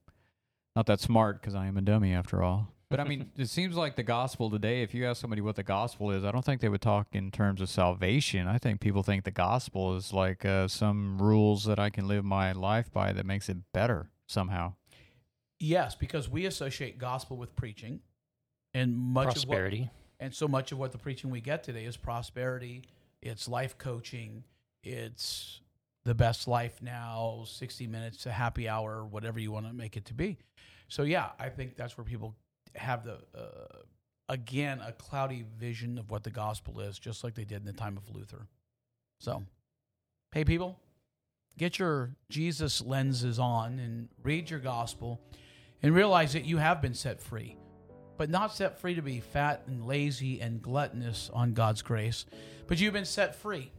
not 0.76 0.86
that 0.86 1.00
smart 1.00 1.40
because 1.40 1.56
I 1.56 1.66
am 1.66 1.76
a 1.76 1.82
dummy 1.82 2.12
after 2.14 2.42
all. 2.42 2.68
But 2.94 3.00
I 3.00 3.08
mean, 3.08 3.28
it 3.36 3.48
seems 3.48 3.74
like 3.74 3.96
the 3.96 4.04
gospel 4.04 4.50
today, 4.50 4.82
if 4.82 4.94
you 4.94 5.04
ask 5.04 5.20
somebody 5.20 5.42
what 5.42 5.56
the 5.56 5.64
gospel 5.64 6.12
is, 6.12 6.22
I 6.22 6.30
don't 6.30 6.44
think 6.44 6.60
they 6.60 6.68
would 6.68 6.80
talk 6.80 7.08
in 7.10 7.32
terms 7.32 7.60
of 7.60 7.68
salvation. 7.68 8.46
I 8.46 8.58
think 8.58 8.80
people 8.80 9.02
think 9.02 9.24
the 9.24 9.32
gospel 9.32 9.96
is 9.96 10.12
like 10.12 10.44
uh, 10.44 10.68
some 10.68 11.20
rules 11.20 11.64
that 11.64 11.80
I 11.80 11.90
can 11.90 12.06
live 12.06 12.24
my 12.24 12.52
life 12.52 12.92
by 12.92 13.12
that 13.12 13.26
makes 13.26 13.48
it 13.48 13.56
better 13.72 14.10
somehow. 14.28 14.74
Yes, 15.58 15.96
because 15.96 16.28
we 16.28 16.46
associate 16.46 16.96
gospel 16.96 17.36
with 17.36 17.56
preaching, 17.56 17.98
and 18.74 18.96
much 18.96 19.26
of 19.26 19.48
what, 19.48 19.56
Prosperity. 19.56 19.90
and 20.20 20.32
so 20.32 20.46
much 20.46 20.70
of 20.70 20.78
what 20.78 20.92
the 20.92 20.98
preaching 20.98 21.30
we 21.30 21.40
get 21.40 21.64
today 21.64 21.86
is 21.86 21.96
prosperity. 21.96 22.84
It's 23.20 23.48
life 23.48 23.76
coaching. 23.76 24.44
It's 24.84 25.60
the 26.04 26.14
best 26.14 26.46
life 26.46 26.80
now. 26.80 27.42
Sixty 27.44 27.88
minutes, 27.88 28.24
a 28.26 28.30
happy 28.30 28.68
hour, 28.68 29.04
whatever 29.04 29.40
you 29.40 29.50
want 29.50 29.66
to 29.66 29.72
make 29.72 29.96
it 29.96 30.04
to 30.04 30.14
be. 30.14 30.38
So 30.86 31.02
yeah, 31.02 31.30
I 31.40 31.48
think 31.48 31.76
that's 31.76 31.98
where 31.98 32.04
people 32.04 32.36
have 32.76 33.04
the 33.04 33.18
uh, 33.36 33.82
again 34.28 34.80
a 34.80 34.92
cloudy 34.92 35.44
vision 35.58 35.98
of 35.98 36.10
what 36.10 36.24
the 36.24 36.30
gospel 36.30 36.80
is, 36.80 36.98
just 36.98 37.24
like 37.24 37.34
they 37.34 37.44
did 37.44 37.58
in 37.58 37.66
the 37.66 37.72
time 37.72 37.96
of 37.96 38.14
Luther. 38.14 38.46
So, 39.20 39.44
hey 40.32 40.44
people, 40.44 40.78
get 41.58 41.78
your 41.78 42.16
Jesus 42.28 42.80
lenses 42.80 43.38
on 43.38 43.78
and 43.78 44.08
read 44.22 44.50
your 44.50 44.60
gospel, 44.60 45.20
and 45.82 45.94
realize 45.94 46.32
that 46.32 46.44
you 46.44 46.58
have 46.58 46.82
been 46.82 46.94
set 46.94 47.20
free 47.20 47.56
but 48.16 48.30
not 48.30 48.54
set 48.54 48.78
free 48.78 48.94
to 48.94 49.02
be 49.02 49.20
fat 49.20 49.62
and 49.66 49.86
lazy 49.86 50.40
and 50.40 50.62
gluttonous 50.62 51.30
on 51.32 51.52
God's 51.52 51.82
grace, 51.82 52.26
but 52.66 52.80
you've 52.80 52.92
been 52.92 53.04
set 53.04 53.34
free. 53.34 53.72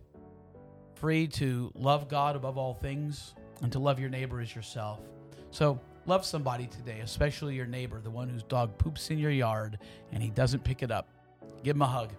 Free 0.95 1.27
to 1.27 1.71
love 1.75 2.07
God 2.07 2.35
above 2.35 2.57
all 2.57 2.73
things 2.73 3.33
and 3.61 3.71
to 3.71 3.79
love 3.79 3.99
your 3.99 4.09
neighbor 4.09 4.39
as 4.39 4.53
yourself. 4.55 4.99
So, 5.51 5.79
love 6.05 6.25
somebody 6.25 6.67
today, 6.67 6.99
especially 6.99 7.55
your 7.55 7.65
neighbor, 7.65 7.99
the 8.01 8.09
one 8.09 8.29
whose 8.29 8.43
dog 8.43 8.77
poops 8.77 9.09
in 9.09 9.17
your 9.17 9.31
yard 9.31 9.79
and 10.11 10.21
he 10.21 10.29
doesn't 10.29 10.63
pick 10.63 10.83
it 10.83 10.91
up. 10.91 11.07
Give 11.63 11.75
him 11.75 11.81
a 11.81 11.87
hug 11.87 12.11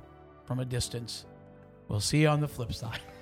from 0.44 0.60
a 0.60 0.64
distance. 0.64 1.26
We'll 1.88 2.00
see 2.00 2.22
you 2.22 2.28
on 2.28 2.40
the 2.40 2.48
flip 2.48 2.72
side. 2.72 3.00